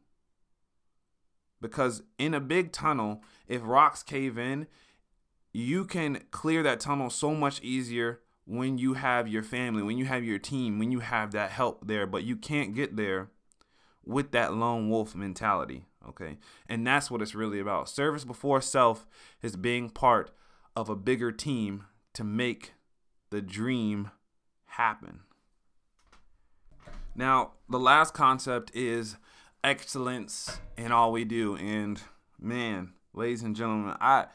Because 1.60 2.02
in 2.18 2.34
a 2.34 2.40
big 2.40 2.72
tunnel, 2.72 3.22
if 3.46 3.60
rocks 3.62 4.02
cave 4.02 4.38
in, 4.38 4.66
you 5.52 5.84
can 5.84 6.20
clear 6.30 6.62
that 6.62 6.80
tunnel 6.80 7.10
so 7.10 7.34
much 7.34 7.60
easier 7.62 8.20
when 8.46 8.78
you 8.78 8.94
have 8.94 9.28
your 9.28 9.42
family, 9.42 9.82
when 9.82 9.98
you 9.98 10.06
have 10.06 10.24
your 10.24 10.38
team, 10.38 10.78
when 10.78 10.90
you 10.90 11.00
have 11.00 11.32
that 11.32 11.50
help 11.50 11.86
there, 11.86 12.06
but 12.06 12.24
you 12.24 12.36
can't 12.36 12.74
get 12.74 12.96
there 12.96 13.30
with 14.04 14.32
that 14.32 14.54
lone 14.54 14.88
wolf 14.88 15.14
mentality, 15.14 15.84
okay? 16.08 16.38
And 16.68 16.86
that's 16.86 17.10
what 17.10 17.22
it's 17.22 17.34
really 17.34 17.60
about. 17.60 17.88
Service 17.88 18.24
before 18.24 18.60
self 18.60 19.06
is 19.42 19.56
being 19.56 19.90
part 19.90 20.30
of 20.74 20.88
a 20.88 20.96
bigger 20.96 21.30
team 21.30 21.84
to 22.14 22.24
make 22.24 22.72
the 23.30 23.40
dream 23.40 24.10
happen. 24.66 25.20
Now, 27.14 27.52
the 27.68 27.78
last 27.78 28.14
concept 28.14 28.70
is 28.74 29.16
excellence 29.62 30.60
in 30.76 30.92
all 30.92 31.12
we 31.12 31.24
do. 31.24 31.56
And 31.56 32.00
man, 32.40 32.92
ladies 33.12 33.42
and 33.42 33.54
gentlemen, 33.54 33.96
I 34.00 34.26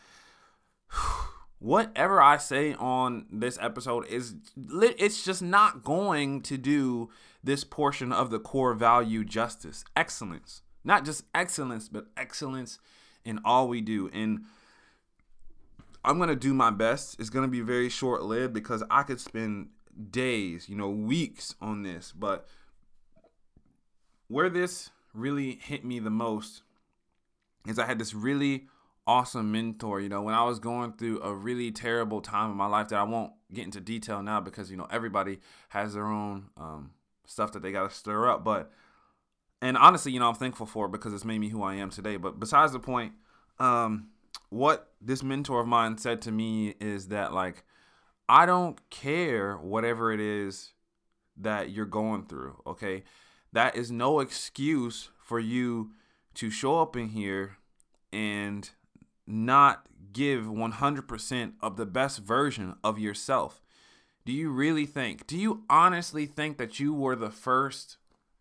whatever 1.59 2.21
I 2.21 2.37
say 2.37 2.73
on 2.73 3.25
this 3.31 3.57
episode 3.61 4.07
is 4.07 4.35
it's 4.55 5.23
just 5.23 5.41
not 5.41 5.83
going 5.83 6.41
to 6.43 6.57
do 6.57 7.09
this 7.43 7.63
portion 7.63 8.11
of 8.11 8.29
the 8.29 8.39
core 8.39 8.73
value 8.73 9.23
justice. 9.23 9.83
Excellence. 9.95 10.61
Not 10.83 11.05
just 11.05 11.23
excellence, 11.33 11.89
but 11.89 12.05
excellence 12.15 12.79
in 13.23 13.39
all 13.43 13.67
we 13.67 13.81
do. 13.81 14.09
And 14.13 14.45
I'm 16.03 16.19
gonna 16.19 16.35
do 16.35 16.53
my 16.53 16.69
best. 16.69 17.19
It's 17.19 17.31
gonna 17.31 17.47
be 17.47 17.61
very 17.61 17.89
short 17.89 18.21
lived 18.21 18.53
because 18.53 18.83
I 18.91 19.03
could 19.03 19.19
spend 19.19 19.69
days, 20.11 20.69
you 20.69 20.75
know, 20.75 20.89
weeks 20.89 21.55
on 21.61 21.81
this. 21.83 22.13
But 22.15 22.47
where 24.27 24.49
this 24.49 24.91
really 25.13 25.59
hit 25.61 25.83
me 25.83 25.99
the 25.99 26.09
most 26.11 26.61
is 27.67 27.79
I 27.79 27.85
had 27.85 27.97
this 27.97 28.13
really 28.13 28.67
awesome 29.07 29.51
mentor. 29.51 30.01
You 30.01 30.09
know, 30.09 30.21
when 30.21 30.33
I 30.33 30.43
was 30.43 30.59
going 30.59 30.93
through 30.93 31.21
a 31.21 31.33
really 31.33 31.71
terrible 31.71 32.21
time 32.21 32.51
in 32.51 32.57
my 32.57 32.67
life 32.67 32.89
that 32.89 32.99
I 32.99 33.03
won't 33.03 33.33
get 33.53 33.65
into 33.65 33.79
detail 33.79 34.21
now 34.21 34.41
because 34.41 34.71
you 34.71 34.77
know 34.77 34.87
everybody 34.91 35.39
has 35.69 35.93
their 35.93 36.07
own 36.07 36.45
um, 36.57 36.91
stuff 37.25 37.51
that 37.53 37.61
they 37.61 37.71
got 37.71 37.89
to 37.89 37.95
stir 37.95 38.29
up. 38.29 38.43
But 38.43 38.71
and 39.61 39.77
honestly, 39.77 40.11
you 40.11 40.19
know, 40.19 40.29
I'm 40.29 40.35
thankful 40.35 40.65
for 40.65 40.85
it 40.85 40.91
because 40.91 41.13
it's 41.13 41.25
made 41.25 41.39
me 41.39 41.49
who 41.49 41.63
I 41.63 41.75
am 41.75 41.89
today. 41.89 42.17
But 42.17 42.39
besides 42.39 42.73
the 42.73 42.79
point, 42.79 43.13
um, 43.59 44.09
what 44.49 44.93
this 45.01 45.23
mentor 45.23 45.61
of 45.61 45.67
mine 45.67 45.97
said 45.97 46.21
to 46.23 46.31
me 46.31 46.75
is 46.79 47.07
that 47.07 47.33
like 47.33 47.63
I 48.27 48.45
don't 48.45 48.89
care 48.89 49.55
whatever 49.57 50.11
it 50.11 50.19
is 50.19 50.73
that 51.37 51.69
you're 51.69 51.85
going 51.85 52.25
through, 52.25 52.61
okay? 52.65 53.03
That 53.51 53.75
is 53.75 53.91
no 53.91 54.19
excuse 54.19 55.09
for 55.19 55.39
you 55.39 55.91
to 56.35 56.49
show 56.49 56.81
up 56.81 56.95
in 56.95 57.09
here 57.09 57.57
and 58.11 58.69
not 59.27 59.87
give 60.13 60.45
100% 60.45 61.53
of 61.61 61.77
the 61.77 61.85
best 61.85 62.19
version 62.19 62.75
of 62.83 62.99
yourself. 62.99 63.61
Do 64.25 64.31
you 64.31 64.49
really 64.49 64.85
think, 64.85 65.27
do 65.27 65.37
you 65.37 65.63
honestly 65.69 66.25
think 66.25 66.57
that 66.57 66.79
you 66.79 66.93
were 66.93 67.15
the 67.15 67.29
first 67.29 67.97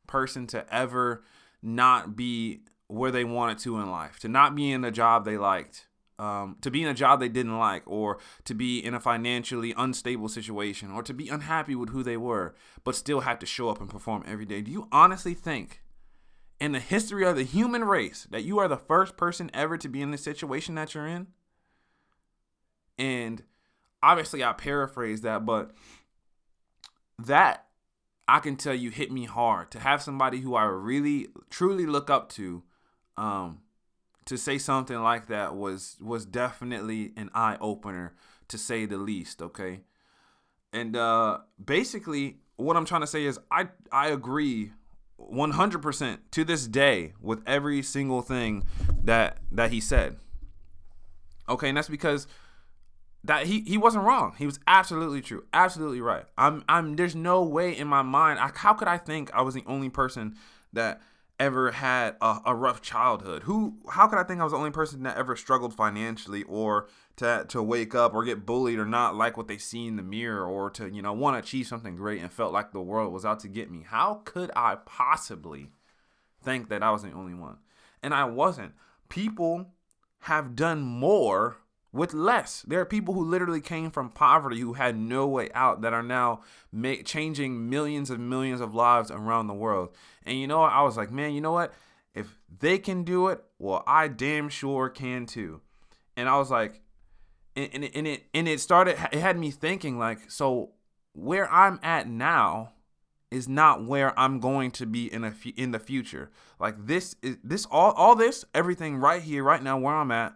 person 0.07 0.47
to 0.49 0.73
ever 0.75 1.25
not 1.63 2.17
be 2.17 2.61
where 2.87 3.11
they 3.11 3.25
wanted 3.25 3.59
to 3.59 3.79
in 3.79 3.91
life, 3.91 4.19
to 4.21 4.29
not 4.29 4.55
be 4.55 4.71
in 4.71 4.85
a 4.85 4.91
job 4.91 5.25
they 5.25 5.37
liked, 5.37 5.87
um, 6.19 6.57
to 6.61 6.71
be 6.71 6.83
in 6.83 6.89
a 6.89 6.95
job 6.95 7.21
they 7.21 7.29
didn't 7.29 7.59
like, 7.59 7.83
or 7.87 8.19
to 8.45 8.55
be 8.55 8.79
in 8.79 8.95
a 8.95 9.01
financially 9.01 9.75
unstable 9.77 10.29
situation, 10.29 10.91
or 10.91 11.03
to 11.03 11.13
be 11.13 11.29
unhappy 11.29 11.75
with 11.75 11.91
who 11.91 12.03
they 12.03 12.17
were, 12.17 12.55
but 12.85 12.95
still 12.95 13.21
have 13.21 13.39
to 13.41 13.47
show 13.47 13.69
up 13.69 13.81
and 13.81 13.91
perform 13.91 14.23
every 14.27 14.45
day. 14.45 14.61
Do 14.61 14.71
you 14.71 14.89
honestly 14.93 15.35
think, 15.35 15.83
in 16.61 16.73
the 16.73 16.81
history 16.81 17.25
of 17.25 17.37
the 17.37 17.43
human 17.43 17.85
race, 17.85 18.27
that 18.31 18.45
you 18.45 18.59
are 18.59 18.69
the 18.69 18.77
first 18.77 19.17
person 19.17 19.51
ever 19.53 19.77
to 19.79 19.89
be 19.89 20.01
in 20.03 20.11
the 20.11 20.19
situation 20.19 20.75
that 20.77 20.95
you're 20.95 21.07
in? 21.07 21.29
And 22.99 23.43
obviously 24.03 24.45
I 24.45 24.53
paraphrase 24.53 25.23
that, 25.23 25.45
but 25.45 25.73
that 27.19 27.67
I 28.29 28.39
can 28.39 28.57
tell 28.57 28.75
you 28.75 28.91
hit 28.91 29.11
me 29.11 29.25
hard 29.25 29.71
to 29.73 29.81
have 29.81 30.03
somebody 30.03 30.41
who 30.41 30.55
I 30.55 30.65
really 30.65 31.29
truly 31.51 31.87
look 31.87 32.11
up 32.11 32.31
to 32.31 32.63
um 33.17 33.61
to 34.25 34.39
say 34.39 34.59
something 34.59 34.99
like 35.01 35.27
that 35.29 35.55
was 35.55 35.97
was 36.01 36.25
definitely 36.25 37.13
an 37.17 37.31
eye 37.35 37.59
opener 37.61 38.15
to 38.49 38.59
say 38.59 38.87
the 38.87 38.97
least, 38.97 39.43
okay? 39.43 39.81
And 40.73 40.97
uh 40.97 41.39
basically 41.63 42.39
what 42.57 42.77
I'm 42.77 42.85
trying 42.85 43.03
to 43.03 43.07
say 43.07 43.25
is 43.25 43.39
I 43.51 43.69
I 43.93 44.09
agree 44.09 44.73
100% 45.21 46.19
to 46.31 46.45
this 46.45 46.67
day 46.67 47.13
with 47.21 47.43
every 47.47 47.83
single 47.83 48.23
thing 48.23 48.65
that 49.03 49.39
that 49.53 49.71
he 49.71 49.81
said. 49.81 50.17
Okay, 51.49 51.69
and 51.69 51.77
that's 51.77 51.89
because 51.89 52.27
that 53.25 53.47
he 53.47 53.61
he 53.61 53.79
wasn't 53.79 54.05
wrong. 54.05 54.35
He 54.39 54.47
was 54.47 54.59
absolutely 54.67 55.21
true, 55.23 55.45
absolutely 55.53 56.01
right. 56.01 56.25
I'm 56.37 56.65
I'm 56.69 56.97
there's 56.97 57.17
no 57.17 57.43
way 57.43 57.77
in 57.77 57.89
my 57.89 58.03
mind. 58.03 58.39
I, 58.39 58.51
how 58.55 58.75
could 58.75 58.89
I 58.89 58.99
think 58.99 59.33
I 59.35 59.43
was 59.43 59.55
the 59.55 59.65
only 59.67 59.89
person 59.89 60.37
that 60.73 61.01
ever 61.39 61.73
had 61.73 62.17
a, 62.21 62.39
a 62.47 62.55
rough 62.55 62.81
childhood? 62.81 63.45
Who 63.45 63.77
how 63.91 64.07
could 64.07 64.19
I 64.19 64.25
think 64.25 64.41
I 64.41 64.45
was 64.45 64.53
the 64.53 64.59
only 64.59 64.71
person 64.71 65.03
that 65.03 65.17
ever 65.17 65.37
struggled 65.37 65.75
financially 65.75 66.43
or 66.45 66.89
to 67.17 67.45
to 67.49 67.63
wake 67.63 67.95
up 67.95 68.15
or 68.15 68.25
get 68.25 68.47
bullied 68.47 68.79
or 68.79 68.87
not 68.87 69.17
like 69.17 69.37
what 69.37 69.49
they 69.49 69.59
see 69.59 69.87
in 69.87 69.97
the 69.97 70.03
mirror 70.03 70.45
or 70.45 70.71
to 70.71 70.89
you 70.89 71.03
know 71.03 71.13
want 71.13 71.35
to 71.35 71.39
achieve 71.39 71.67
something 71.67 71.97
great 71.97 72.21
and 72.21 72.33
felt 72.33 72.53
like 72.53 72.73
the 72.73 72.81
world 72.81 73.13
was 73.13 73.25
out 73.25 73.41
to 73.41 73.49
get 73.49 73.71
me? 73.71 73.85
How 73.87 74.23
could 74.25 74.51
I 74.57 74.77
possibly 74.87 75.71
think 76.43 76.69
that 76.69 76.83
I 76.83 76.91
was 76.91 77.03
the 77.03 77.13
only 77.13 77.35
one? 77.35 77.59
And 78.03 78.15
I 78.15 78.25
wasn't. 78.25 78.75
People 79.09 79.73
have 80.21 80.57
done 80.57 80.83
more 80.83 81.59
with 81.95 82.13
less. 82.13 82.63
There 82.67 82.81
are 82.81 82.85
people 82.85 83.15
who 83.15 83.25
literally 83.25 83.61
came 83.61 83.93
from 83.93 84.11
poverty 84.11 84.59
who 84.59 84.73
had 84.73 84.99
no 84.99 85.29
way 85.29 85.49
out 85.55 85.83
that 85.83 85.93
are 85.93 86.03
now 86.03 86.41
changing 87.05 87.71
millions 87.71 88.11
and 88.11 88.29
millions 88.29 88.61
of 88.61 88.75
lives 88.75 89.13
around 89.13 89.47
the 89.47 89.55
world. 89.55 89.95
And 90.27 90.39
you 90.39 90.49
know? 90.49 90.63
I 90.63 90.83
was 90.83 90.97
like, 90.97 91.13
man, 91.13 91.33
you 91.33 91.41
know 91.41 91.53
what? 91.53 91.73
If 92.13 92.37
they 92.59 92.79
can 92.79 93.05
do 93.05 93.29
it, 93.29 93.45
well, 93.61 93.85
I 93.87 94.09
damn 94.09 94.49
sure 94.49 94.89
can 94.89 95.27
too. 95.27 95.61
And 96.17 96.29
I 96.29 96.37
was 96.37 96.51
like, 96.51 96.81
and, 97.55 97.71
and, 97.73 97.91
and 97.95 98.07
it 98.09 98.25
and 98.35 98.49
it 98.49 98.61
started. 98.61 98.97
It 99.13 99.21
had 99.21 99.39
me 99.39 99.53
thinking 99.53 99.97
like, 99.97 100.31
so 100.31 100.73
where 101.13 101.51
I'm 101.51 101.79
at 101.85 102.09
now 102.09 102.73
is 103.31 103.49
not 103.49 103.85
where 103.85 104.19
I'm 104.19 104.41
going 104.41 104.73
to 104.73 104.87
be 104.87 105.13
in 105.13 105.23
a 105.23 105.33
in 105.57 105.71
the 105.71 105.79
future. 105.79 106.33
Like 106.59 106.87
this 106.87 107.15
is 107.23 107.37
this 107.45 107.67
all 107.67 107.93
all 107.93 108.17
this 108.17 108.45
everything 108.53 108.97
right 108.97 109.23
here 109.23 109.45
right 109.45 109.63
now 109.63 109.79
where 109.79 109.95
I'm 109.95 110.11
at 110.11 110.35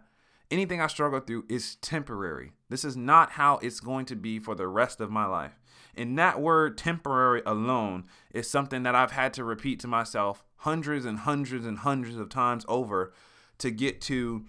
anything 0.51 0.81
I 0.81 0.87
struggle 0.87 1.19
through 1.19 1.45
is 1.49 1.75
temporary. 1.75 2.53
This 2.69 2.83
is 2.83 2.97
not 2.97 3.31
how 3.31 3.57
it's 3.57 3.79
going 3.79 4.05
to 4.05 4.15
be 4.15 4.39
for 4.39 4.55
the 4.55 4.67
rest 4.67 4.99
of 4.99 5.11
my 5.11 5.25
life. 5.25 5.59
And 5.95 6.17
that 6.17 6.39
word 6.39 6.77
temporary 6.77 7.41
alone 7.45 8.05
is 8.31 8.49
something 8.49 8.83
that 8.83 8.95
I've 8.95 9.11
had 9.11 9.33
to 9.33 9.43
repeat 9.43 9.79
to 9.81 9.87
myself 9.87 10.43
hundreds 10.57 11.05
and 11.05 11.19
hundreds 11.19 11.65
and 11.65 11.79
hundreds 11.79 12.15
of 12.17 12.29
times 12.29 12.65
over 12.67 13.13
to 13.59 13.71
get 13.71 14.01
to 14.01 14.45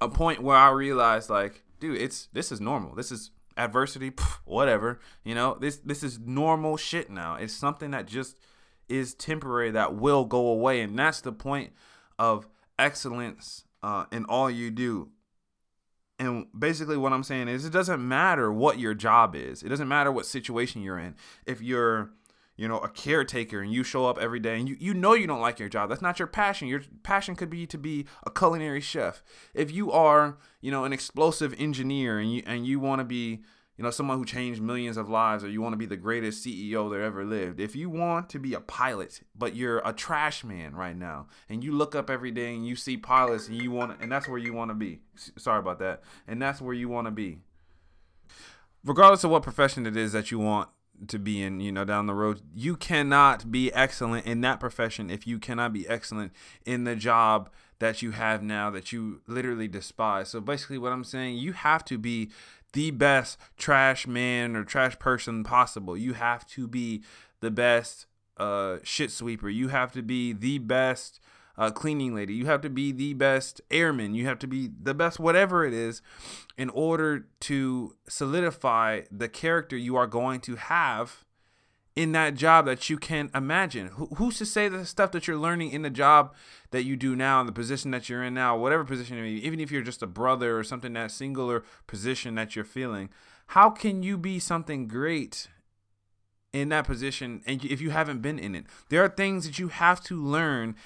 a 0.00 0.08
point 0.08 0.42
where 0.42 0.56
I 0.56 0.70
realize 0.70 1.28
like, 1.28 1.62
dude, 1.80 2.00
it's 2.00 2.28
this 2.32 2.50
is 2.52 2.60
normal. 2.60 2.94
This 2.94 3.12
is 3.12 3.30
adversity, 3.56 4.10
pff, 4.12 4.38
whatever. 4.44 5.00
You 5.24 5.34
know, 5.34 5.56
this 5.60 5.76
this 5.76 6.02
is 6.02 6.18
normal 6.18 6.76
shit 6.76 7.10
now. 7.10 7.34
It's 7.34 7.52
something 7.52 7.90
that 7.90 8.06
just 8.06 8.38
is 8.88 9.14
temporary 9.14 9.70
that 9.72 9.94
will 9.94 10.24
go 10.24 10.46
away 10.46 10.80
and 10.80 10.98
that's 10.98 11.20
the 11.20 11.32
point 11.32 11.72
of 12.18 12.48
excellence 12.78 13.64
uh, 13.82 14.06
in 14.12 14.24
all 14.24 14.50
you 14.50 14.70
do. 14.70 15.10
And 16.18 16.46
basically, 16.58 16.96
what 16.96 17.12
I'm 17.12 17.22
saying 17.22 17.48
is, 17.48 17.64
it 17.64 17.72
doesn't 17.72 18.06
matter 18.06 18.52
what 18.52 18.78
your 18.78 18.94
job 18.94 19.36
is. 19.36 19.62
It 19.62 19.68
doesn't 19.68 19.86
matter 19.86 20.10
what 20.10 20.26
situation 20.26 20.82
you're 20.82 20.98
in. 20.98 21.14
If 21.46 21.62
you're, 21.62 22.10
you 22.56 22.66
know, 22.66 22.78
a 22.80 22.88
caretaker 22.88 23.60
and 23.60 23.72
you 23.72 23.84
show 23.84 24.04
up 24.04 24.18
every 24.18 24.40
day 24.40 24.58
and 24.58 24.68
you, 24.68 24.76
you 24.80 24.94
know 24.94 25.14
you 25.14 25.28
don't 25.28 25.40
like 25.40 25.60
your 25.60 25.68
job, 25.68 25.88
that's 25.88 26.02
not 26.02 26.18
your 26.18 26.26
passion. 26.26 26.66
Your 26.66 26.82
passion 27.04 27.36
could 27.36 27.50
be 27.50 27.68
to 27.68 27.78
be 27.78 28.06
a 28.26 28.32
culinary 28.32 28.80
chef. 28.80 29.22
If 29.54 29.70
you 29.70 29.92
are, 29.92 30.38
you 30.60 30.72
know, 30.72 30.84
an 30.84 30.92
explosive 30.92 31.54
engineer 31.56 32.18
and 32.18 32.32
you 32.32 32.42
and 32.46 32.66
you 32.66 32.80
want 32.80 32.98
to 32.98 33.04
be 33.04 33.42
you 33.78 33.84
know, 33.84 33.90
someone 33.90 34.18
who 34.18 34.24
changed 34.24 34.60
millions 34.60 34.96
of 34.96 35.08
lives, 35.08 35.44
or 35.44 35.48
you 35.48 35.62
want 35.62 35.72
to 35.72 35.78
be 35.78 35.86
the 35.86 35.96
greatest 35.96 36.44
CEO 36.44 36.90
that 36.90 37.00
ever 37.00 37.24
lived. 37.24 37.60
If 37.60 37.76
you 37.76 37.88
want 37.88 38.28
to 38.30 38.40
be 38.40 38.52
a 38.52 38.60
pilot, 38.60 39.20
but 39.36 39.54
you're 39.54 39.78
a 39.84 39.92
trash 39.92 40.42
man 40.42 40.74
right 40.74 40.96
now, 40.96 41.28
and 41.48 41.62
you 41.62 41.72
look 41.72 41.94
up 41.94 42.10
every 42.10 42.32
day 42.32 42.54
and 42.54 42.66
you 42.66 42.74
see 42.74 42.96
pilots, 42.96 43.46
and 43.46 43.56
you 43.62 43.70
want, 43.70 44.02
and 44.02 44.10
that's 44.10 44.28
where 44.28 44.38
you 44.38 44.52
want 44.52 44.72
to 44.72 44.74
be. 44.74 44.98
Sorry 45.14 45.60
about 45.60 45.78
that, 45.78 46.02
and 46.26 46.42
that's 46.42 46.60
where 46.60 46.74
you 46.74 46.88
want 46.88 47.06
to 47.06 47.12
be. 47.12 47.38
Regardless 48.84 49.22
of 49.22 49.30
what 49.30 49.44
profession 49.44 49.86
it 49.86 49.96
is 49.96 50.10
that 50.12 50.32
you 50.32 50.40
want 50.40 50.68
to 51.06 51.18
be 51.18 51.40
in, 51.40 51.60
you 51.60 51.70
know, 51.70 51.84
down 51.84 52.06
the 52.06 52.14
road, 52.14 52.40
you 52.52 52.76
cannot 52.76 53.52
be 53.52 53.72
excellent 53.72 54.26
in 54.26 54.40
that 54.40 54.58
profession 54.58 55.08
if 55.10 55.24
you 55.24 55.38
cannot 55.38 55.72
be 55.72 55.88
excellent 55.88 56.32
in 56.66 56.82
the 56.82 56.96
job 56.96 57.48
that 57.78 58.02
you 58.02 58.10
have 58.10 58.42
now 58.42 58.70
that 58.70 58.92
you 58.92 59.20
literally 59.28 59.68
despise. 59.68 60.28
So 60.28 60.40
basically, 60.40 60.78
what 60.78 60.92
I'm 60.92 61.04
saying, 61.04 61.36
you 61.36 61.52
have 61.52 61.84
to 61.86 61.98
be 61.98 62.30
the 62.72 62.90
best 62.90 63.38
trash 63.56 64.06
man 64.06 64.56
or 64.56 64.64
trash 64.64 64.98
person 64.98 65.44
possible. 65.44 65.96
You 65.96 66.14
have 66.14 66.46
to 66.48 66.66
be 66.66 67.02
the 67.40 67.50
best 67.50 68.06
uh, 68.36 68.78
shit 68.82 69.10
sweeper. 69.10 69.48
You 69.48 69.68
have 69.68 69.92
to 69.92 70.02
be 70.02 70.32
the 70.32 70.58
best 70.58 71.20
uh, 71.56 71.70
cleaning 71.70 72.14
lady. 72.14 72.34
You 72.34 72.46
have 72.46 72.60
to 72.62 72.70
be 72.70 72.92
the 72.92 73.14
best 73.14 73.60
airman. 73.70 74.14
You 74.14 74.26
have 74.26 74.38
to 74.40 74.46
be 74.46 74.70
the 74.80 74.94
best 74.94 75.18
whatever 75.18 75.64
it 75.64 75.74
is 75.74 76.00
in 76.56 76.70
order 76.70 77.26
to 77.40 77.96
solidify 78.08 79.02
the 79.10 79.28
character 79.28 79.76
you 79.76 79.96
are 79.96 80.06
going 80.06 80.40
to 80.40 80.56
have 80.56 81.24
in 81.98 82.12
that 82.12 82.36
job 82.36 82.64
that 82.66 82.88
you 82.88 82.96
can 82.96 83.28
imagine. 83.34 83.88
Who, 83.88 84.06
who's 84.14 84.38
to 84.38 84.46
say 84.46 84.68
the 84.68 84.86
stuff 84.86 85.10
that 85.10 85.26
you're 85.26 85.36
learning 85.36 85.72
in 85.72 85.82
the 85.82 85.90
job 85.90 86.32
that 86.70 86.84
you 86.84 86.94
do 86.94 87.16
now, 87.16 87.40
in 87.40 87.46
the 87.46 87.52
position 87.52 87.90
that 87.90 88.08
you're 88.08 88.22
in 88.22 88.34
now, 88.34 88.56
whatever 88.56 88.84
position, 88.84 89.18
even 89.18 89.58
if 89.58 89.72
you're 89.72 89.82
just 89.82 90.00
a 90.00 90.06
brother 90.06 90.56
or 90.56 90.62
something 90.62 90.92
that 90.92 91.10
singular 91.10 91.64
position 91.88 92.36
that 92.36 92.54
you're 92.54 92.64
feeling, 92.64 93.08
how 93.48 93.68
can 93.68 94.04
you 94.04 94.16
be 94.16 94.38
something 94.38 94.86
great 94.86 95.48
in 96.52 96.68
that 96.68 96.86
position 96.86 97.42
and 97.46 97.64
if 97.64 97.80
you 97.80 97.90
haven't 97.90 98.22
been 98.22 98.38
in 98.38 98.54
it? 98.54 98.66
There 98.90 99.02
are 99.02 99.08
things 99.08 99.44
that 99.44 99.58
you 99.58 99.66
have 99.66 100.00
to 100.04 100.22
learn 100.22 100.76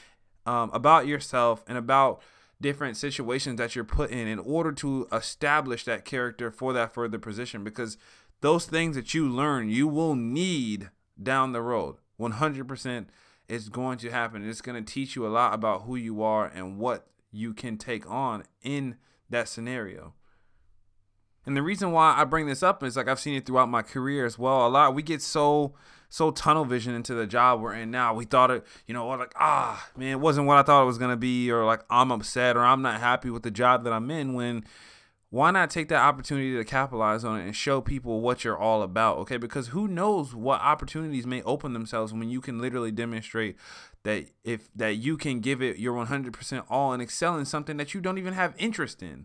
um, 0.47 0.71
about 0.73 1.07
yourself 1.07 1.63
and 1.69 1.77
about 1.77 2.23
different 2.59 2.97
situations 2.97 3.59
that 3.59 3.77
you're 3.77 3.85
put 3.85 4.11
in 4.11 4.27
in 4.27 4.39
order 4.39 4.73
to 4.73 5.07
establish 5.13 5.85
that 5.85 6.07
character 6.07 6.51
for 6.51 6.73
that 6.73 6.95
further 6.95 7.19
position 7.19 7.63
because 7.63 7.99
those 8.41 8.65
things 8.65 8.97
that 8.97 9.13
you 9.13 9.29
learn 9.29 9.69
you 9.69 9.87
will 9.87 10.15
need 10.15 10.89
down 11.21 11.53
the 11.53 11.63
road. 11.63 11.97
100% 12.21 13.07
it's 13.49 13.69
going 13.69 13.99
to 13.99 14.11
happen. 14.11 14.49
It's 14.49 14.61
going 14.61 14.83
to 14.83 14.93
teach 14.93 15.17
you 15.17 15.27
a 15.27 15.29
lot 15.29 15.53
about 15.53 15.83
who 15.83 15.97
you 15.97 16.23
are 16.23 16.47
and 16.47 16.79
what 16.79 17.07
you 17.31 17.53
can 17.53 17.77
take 17.77 18.09
on 18.09 18.45
in 18.63 18.97
that 19.29 19.49
scenario. 19.49 20.15
And 21.45 21.57
the 21.57 21.63
reason 21.63 21.91
why 21.91 22.15
I 22.17 22.25
bring 22.25 22.47
this 22.47 22.63
up 22.63 22.83
is 22.83 22.97
like 22.97 23.09
I've 23.09 23.19
seen 23.19 23.35
it 23.35 23.47
throughout 23.47 23.69
my 23.69 23.83
career 23.83 24.25
as 24.25 24.39
well. 24.39 24.67
A 24.67 24.69
lot 24.69 24.95
we 24.95 25.03
get 25.03 25.21
so 25.21 25.75
so 26.09 26.31
tunnel 26.31 26.65
vision 26.65 26.95
into 26.95 27.15
the 27.15 27.27
job 27.27 27.61
we're 27.61 27.75
in 27.75 27.91
now. 27.91 28.15
We 28.15 28.27
thought 28.27 28.51
it, 28.51 28.65
you 28.87 28.95
know, 28.95 29.09
like 29.09 29.35
ah 29.37 29.89
man, 29.97 30.13
it 30.13 30.21
wasn't 30.21 30.47
what 30.47 30.59
I 30.59 30.63
thought 30.63 30.83
it 30.83 30.87
was 30.87 30.99
gonna 30.99 31.17
be, 31.17 31.51
or 31.51 31.65
like 31.65 31.83
I'm 31.91 32.13
upset 32.13 32.57
or 32.57 32.61
I'm 32.61 32.81
not 32.81 33.01
happy 33.01 33.29
with 33.29 33.43
the 33.43 33.51
job 33.51 33.83
that 33.85 33.93
I'm 33.93 34.11
in 34.11 34.35
when 34.35 34.65
why 35.33 35.51
not 35.51 35.71
take 35.71 35.89
that 35.89 36.03
opportunity 36.03 36.55
to 36.55 36.63
capitalize 36.63 37.25
on 37.25 37.41
it 37.41 37.45
and 37.45 37.57
show 37.57 37.81
people 37.81 38.21
what 38.21 38.45
you're 38.45 38.57
all 38.57 38.83
about 38.83 39.17
okay? 39.17 39.39
Because 39.39 39.69
who 39.69 39.89
knows 39.89 40.35
what 40.35 40.61
opportunities 40.61 41.27
may 41.27 41.41
open 41.45 41.73
themselves 41.73 42.13
when 42.13 42.29
you 42.29 42.43
can 42.43 42.61
literally 42.61 42.91
demonstrate 42.91 43.57
that 44.03 44.27
if 44.45 44.69
that 44.77 44.97
you 44.97 45.17
can 45.17 45.41
give 45.41 45.63
it 45.63 45.79
your 45.79 45.95
100% 45.95 46.65
all 46.69 46.93
and 46.93 47.01
excel 47.01 47.39
in 47.39 47.47
something 47.47 47.79
that 47.79 47.95
you 47.95 48.03
don't 48.03 48.19
even 48.19 48.35
have 48.35 48.55
interest 48.59 49.03
in. 49.03 49.25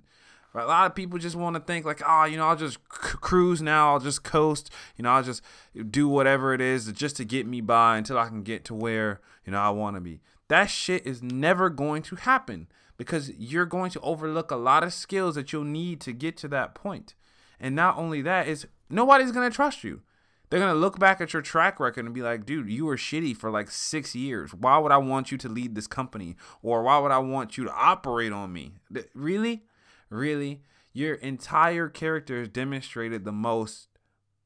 Right? 0.54 0.64
a 0.64 0.68
lot 0.68 0.86
of 0.86 0.96
people 0.96 1.20
just 1.20 1.36
want 1.36 1.58
to 1.58 1.60
think 1.60 1.86
like 1.86 2.02
oh 2.08 2.24
you 2.24 2.38
know 2.38 2.48
i'll 2.48 2.56
just 2.56 2.78
c- 2.78 3.18
cruise 3.20 3.62
now 3.62 3.92
i'll 3.92 4.00
just 4.00 4.24
coast 4.24 4.72
you 4.96 5.04
know 5.04 5.12
i'll 5.12 5.22
just 5.22 5.44
do 5.92 6.08
whatever 6.08 6.54
it 6.54 6.62
is 6.62 6.90
just 6.94 7.18
to 7.18 7.26
get 7.26 7.46
me 7.46 7.60
by 7.60 7.98
until 7.98 8.18
i 8.18 8.28
can 8.28 8.42
get 8.42 8.64
to 8.64 8.74
where 8.74 9.20
you 9.46 9.52
know 9.52 9.60
i 9.60 9.70
want 9.70 9.98
to 9.98 10.02
be. 10.02 10.22
That 10.48 10.70
shit 10.70 11.06
is 11.06 11.22
never 11.22 11.70
going 11.70 12.02
to 12.04 12.16
happen 12.16 12.68
because 12.98 13.32
you're 13.38 13.66
going 13.66 13.92
to 13.92 14.00
overlook 14.02 14.52
a 14.52 14.56
lot 14.56 14.84
of 14.84 14.94
skills 14.94 15.36
that 15.36 15.54
you'll 15.54 15.64
need 15.64 16.02
to 16.02 16.14
get 16.14 16.36
to 16.38 16.48
that 16.50 16.76
point. 16.76 17.16
And 17.60 17.76
not 17.76 17.98
only 17.98 18.22
that 18.24 18.48
is 18.48 18.68
nobody's 18.90 19.32
going 19.32 19.50
to 19.50 19.56
trust 19.56 19.84
you. 19.84 20.02
They're 20.50 20.60
going 20.60 20.74
to 20.74 20.80
look 20.80 20.98
back 20.98 21.20
at 21.20 21.34
your 21.34 21.42
track 21.42 21.80
record 21.80 22.06
and 22.06 22.14
be 22.14 22.22
like, 22.22 22.46
dude, 22.46 22.70
you 22.70 22.86
were 22.86 22.96
shitty 22.96 23.36
for 23.36 23.52
like 23.52 23.70
six 23.70 24.16
years. 24.16 24.54
Why 24.54 24.78
would 24.78 24.94
I 24.94 24.98
want 24.98 25.30
you 25.30 25.38
to 25.40 25.50
lead 25.50 25.76
this 25.76 25.88
company? 25.88 26.38
Or 26.62 26.84
why 26.84 27.00
would 27.00 27.12
I 27.12 27.18
want 27.18 27.58
you 27.58 27.66
to 27.66 27.74
operate 27.74 28.32
on 28.32 28.54
me? 28.54 28.76
Really? 29.14 29.64
Really? 30.10 30.62
Your 30.94 31.16
entire 31.16 31.90
character 31.90 32.40
has 32.40 32.48
demonstrated 32.48 33.26
the 33.26 33.34
most 33.34 33.90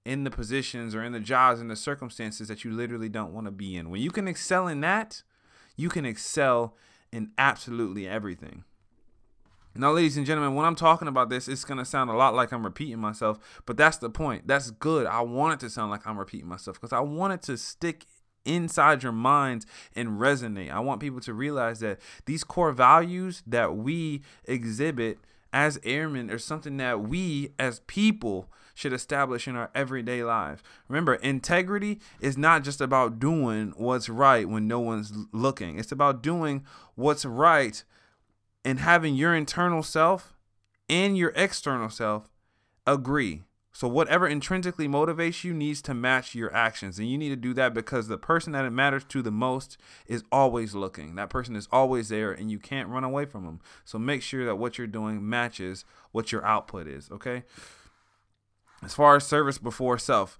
in 0.03 0.23
the 0.23 0.31
positions 0.31 0.95
or 0.95 1.03
in 1.03 1.11
the 1.11 1.19
jobs 1.19 1.61
and 1.61 1.69
the 1.69 1.75
circumstances 1.75 2.47
that 2.47 2.65
you 2.65 2.71
literally 2.71 3.09
don't 3.09 3.33
want 3.33 3.45
to 3.45 3.51
be 3.51 3.75
in. 3.75 3.91
When 3.91 4.01
you 4.01 4.09
can 4.09 4.27
excel 4.27 4.67
in 4.67 4.81
that, 4.81 5.21
you 5.75 5.89
can 5.89 6.05
excel 6.05 6.75
in 7.11 7.31
absolutely 7.37 8.07
everything. 8.07 8.63
Now, 9.73 9.91
ladies 9.91 10.17
and 10.17 10.25
gentlemen, 10.25 10.55
when 10.55 10.65
I'm 10.65 10.75
talking 10.75 11.07
about 11.07 11.29
this, 11.29 11.47
it's 11.47 11.63
going 11.63 11.77
to 11.77 11.85
sound 11.85 12.09
a 12.09 12.13
lot 12.13 12.35
like 12.35 12.51
I'm 12.51 12.63
repeating 12.63 12.99
myself, 12.99 13.39
but 13.65 13.77
that's 13.77 13.97
the 13.97 14.09
point. 14.09 14.45
That's 14.45 14.69
good. 14.71 15.07
I 15.07 15.21
want 15.21 15.53
it 15.53 15.65
to 15.65 15.69
sound 15.69 15.91
like 15.91 16.05
I'm 16.05 16.17
repeating 16.17 16.47
myself 16.47 16.79
because 16.79 16.91
I 16.91 16.99
want 16.99 17.33
it 17.33 17.41
to 17.43 17.57
stick 17.57 18.05
inside 18.43 19.03
your 19.03 19.11
minds 19.13 19.65
and 19.95 20.19
resonate. 20.19 20.71
I 20.71 20.79
want 20.79 20.99
people 20.99 21.21
to 21.21 21.33
realize 21.33 21.79
that 21.79 21.99
these 22.25 22.43
core 22.43 22.73
values 22.73 23.43
that 23.47 23.77
we 23.77 24.23
exhibit 24.45 25.19
as 25.53 25.79
airmen 25.83 26.31
are 26.31 26.37
something 26.37 26.77
that 26.77 27.01
we 27.01 27.53
as 27.59 27.81
people 27.81 28.49
should 28.73 28.93
establish 28.93 29.47
in 29.47 29.55
our 29.55 29.69
everyday 29.75 30.23
lives. 30.23 30.61
Remember, 30.87 31.15
integrity 31.15 31.99
is 32.19 32.37
not 32.37 32.63
just 32.63 32.81
about 32.81 33.19
doing 33.19 33.73
what's 33.75 34.09
right 34.09 34.47
when 34.47 34.67
no 34.67 34.79
one's 34.79 35.13
looking. 35.31 35.77
It's 35.77 35.91
about 35.91 36.23
doing 36.23 36.65
what's 36.95 37.25
right 37.25 37.83
and 38.63 38.79
having 38.79 39.15
your 39.15 39.35
internal 39.35 39.83
self 39.83 40.33
and 40.89 41.17
your 41.17 41.31
external 41.35 41.89
self 41.89 42.29
agree. 42.87 43.43
So 43.73 43.87
whatever 43.87 44.27
intrinsically 44.27 44.87
motivates 44.87 45.43
you 45.43 45.53
needs 45.53 45.81
to 45.83 45.93
match 45.93 46.35
your 46.35 46.53
actions. 46.53 46.99
And 46.99 47.09
you 47.09 47.17
need 47.17 47.29
to 47.29 47.35
do 47.37 47.53
that 47.53 47.73
because 47.73 48.07
the 48.07 48.17
person 48.17 48.51
that 48.53 48.65
it 48.65 48.71
matters 48.71 49.05
to 49.05 49.21
the 49.21 49.31
most 49.31 49.77
is 50.05 50.23
always 50.31 50.75
looking. 50.75 51.15
That 51.15 51.29
person 51.29 51.55
is 51.55 51.69
always 51.71 52.09
there 52.09 52.31
and 52.31 52.51
you 52.51 52.59
can't 52.59 52.89
run 52.89 53.05
away 53.05 53.25
from 53.25 53.45
them. 53.45 53.61
So 53.85 53.97
make 53.97 54.21
sure 54.21 54.45
that 54.45 54.57
what 54.57 54.77
you're 54.77 54.87
doing 54.87 55.27
matches 55.27 55.85
what 56.11 56.31
your 56.31 56.45
output 56.45 56.87
is, 56.87 57.09
okay? 57.11 57.43
As 58.83 58.93
far 58.93 59.15
as 59.15 59.25
service 59.25 59.57
before 59.57 59.97
self, 59.97 60.37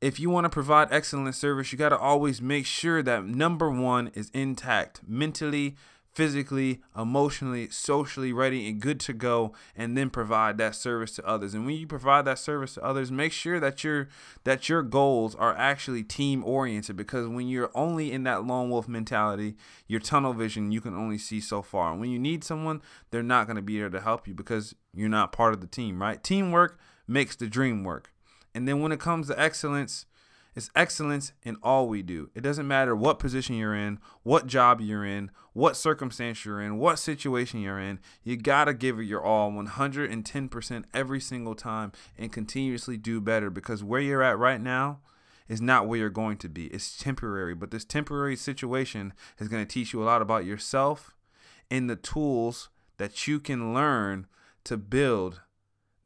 if 0.00 0.20
you 0.20 0.28
want 0.28 0.44
to 0.44 0.50
provide 0.50 0.88
excellent 0.90 1.34
service, 1.34 1.72
you 1.72 1.78
got 1.78 1.88
to 1.88 1.98
always 1.98 2.42
make 2.42 2.66
sure 2.66 3.02
that 3.02 3.24
number 3.24 3.70
1 3.70 4.08
is 4.14 4.30
intact 4.34 5.00
mentally, 5.06 5.76
physically, 6.16 6.80
emotionally, 6.96 7.68
socially 7.68 8.32
ready 8.32 8.66
and 8.66 8.80
good 8.80 8.98
to 8.98 9.12
go 9.12 9.52
and 9.76 9.98
then 9.98 10.08
provide 10.08 10.56
that 10.56 10.74
service 10.74 11.14
to 11.14 11.26
others. 11.26 11.52
And 11.52 11.66
when 11.66 11.74
you 11.74 11.86
provide 11.86 12.24
that 12.24 12.38
service 12.38 12.72
to 12.74 12.82
others, 12.82 13.12
make 13.12 13.32
sure 13.32 13.60
that 13.60 13.84
your 13.84 14.08
that 14.44 14.70
your 14.70 14.82
goals 14.82 15.34
are 15.34 15.54
actually 15.58 16.02
team 16.02 16.42
oriented 16.42 16.96
because 16.96 17.28
when 17.28 17.48
you're 17.48 17.70
only 17.74 18.12
in 18.12 18.22
that 18.22 18.46
lone 18.46 18.70
wolf 18.70 18.88
mentality, 18.88 19.56
your 19.88 20.00
tunnel 20.00 20.32
vision, 20.32 20.72
you 20.72 20.80
can 20.80 20.94
only 20.94 21.18
see 21.18 21.38
so 21.38 21.60
far. 21.60 21.92
And 21.92 22.00
when 22.00 22.08
you 22.08 22.18
need 22.18 22.44
someone, 22.44 22.80
they're 23.10 23.22
not 23.22 23.46
going 23.46 23.56
to 23.56 23.62
be 23.62 23.78
there 23.78 23.90
to 23.90 24.00
help 24.00 24.26
you 24.26 24.32
because 24.32 24.74
you're 24.94 25.10
not 25.10 25.32
part 25.32 25.52
of 25.52 25.60
the 25.60 25.66
team, 25.66 26.00
right? 26.00 26.24
Teamwork 26.24 26.78
makes 27.06 27.36
the 27.36 27.46
dream 27.46 27.84
work. 27.84 28.10
And 28.54 28.66
then 28.66 28.80
when 28.80 28.90
it 28.90 29.00
comes 29.00 29.26
to 29.26 29.38
excellence, 29.38 30.06
it's 30.56 30.70
excellence 30.74 31.32
in 31.42 31.58
all 31.62 31.86
we 31.86 32.02
do. 32.02 32.30
It 32.34 32.40
doesn't 32.40 32.66
matter 32.66 32.96
what 32.96 33.18
position 33.18 33.56
you're 33.56 33.74
in, 33.74 33.98
what 34.22 34.46
job 34.46 34.80
you're 34.80 35.04
in, 35.04 35.30
what 35.52 35.76
circumstance 35.76 36.46
you're 36.46 36.62
in, 36.62 36.78
what 36.78 36.98
situation 36.98 37.60
you're 37.60 37.78
in. 37.78 37.98
You 38.24 38.38
got 38.38 38.64
to 38.64 38.72
give 38.72 38.98
it 38.98 39.04
your 39.04 39.22
all 39.22 39.52
110% 39.52 40.84
every 40.94 41.20
single 41.20 41.54
time 41.54 41.92
and 42.18 42.32
continuously 42.32 42.96
do 42.96 43.20
better 43.20 43.50
because 43.50 43.84
where 43.84 44.00
you're 44.00 44.22
at 44.22 44.38
right 44.38 44.60
now 44.60 45.00
is 45.46 45.60
not 45.60 45.86
where 45.86 45.98
you're 45.98 46.08
going 46.08 46.38
to 46.38 46.48
be. 46.48 46.68
It's 46.68 46.96
temporary, 46.96 47.54
but 47.54 47.70
this 47.70 47.84
temporary 47.84 48.34
situation 48.34 49.12
is 49.38 49.48
going 49.48 49.64
to 49.64 49.70
teach 49.70 49.92
you 49.92 50.02
a 50.02 50.04
lot 50.04 50.22
about 50.22 50.46
yourself 50.46 51.14
and 51.70 51.90
the 51.90 51.96
tools 51.96 52.70
that 52.96 53.28
you 53.28 53.40
can 53.40 53.74
learn 53.74 54.26
to 54.64 54.78
build 54.78 55.42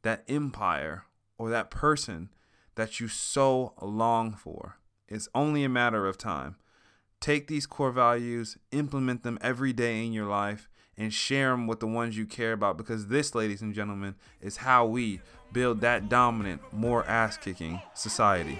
that 0.01 0.23
empire 0.27 1.05
or 1.37 1.49
that 1.49 1.71
person 1.71 2.29
that 2.75 2.99
you 2.99 3.07
so 3.07 3.73
long 3.81 4.33
for. 4.33 4.77
It's 5.07 5.27
only 5.35 5.63
a 5.63 5.69
matter 5.69 6.07
of 6.07 6.17
time. 6.17 6.55
Take 7.19 7.47
these 7.47 7.65
core 7.65 7.91
values, 7.91 8.57
implement 8.71 9.23
them 9.23 9.37
every 9.41 9.73
day 9.73 10.05
in 10.05 10.13
your 10.13 10.25
life, 10.25 10.69
and 10.97 11.13
share 11.13 11.51
them 11.51 11.67
with 11.67 11.79
the 11.79 11.87
ones 11.87 12.17
you 12.17 12.25
care 12.25 12.53
about 12.53 12.77
because 12.77 13.07
this, 13.07 13.35
ladies 13.35 13.61
and 13.61 13.73
gentlemen, 13.73 14.15
is 14.39 14.57
how 14.57 14.85
we 14.85 15.21
build 15.51 15.81
that 15.81 16.09
dominant, 16.09 16.61
more 16.73 17.05
ass 17.05 17.37
kicking 17.37 17.81
society. 17.93 18.59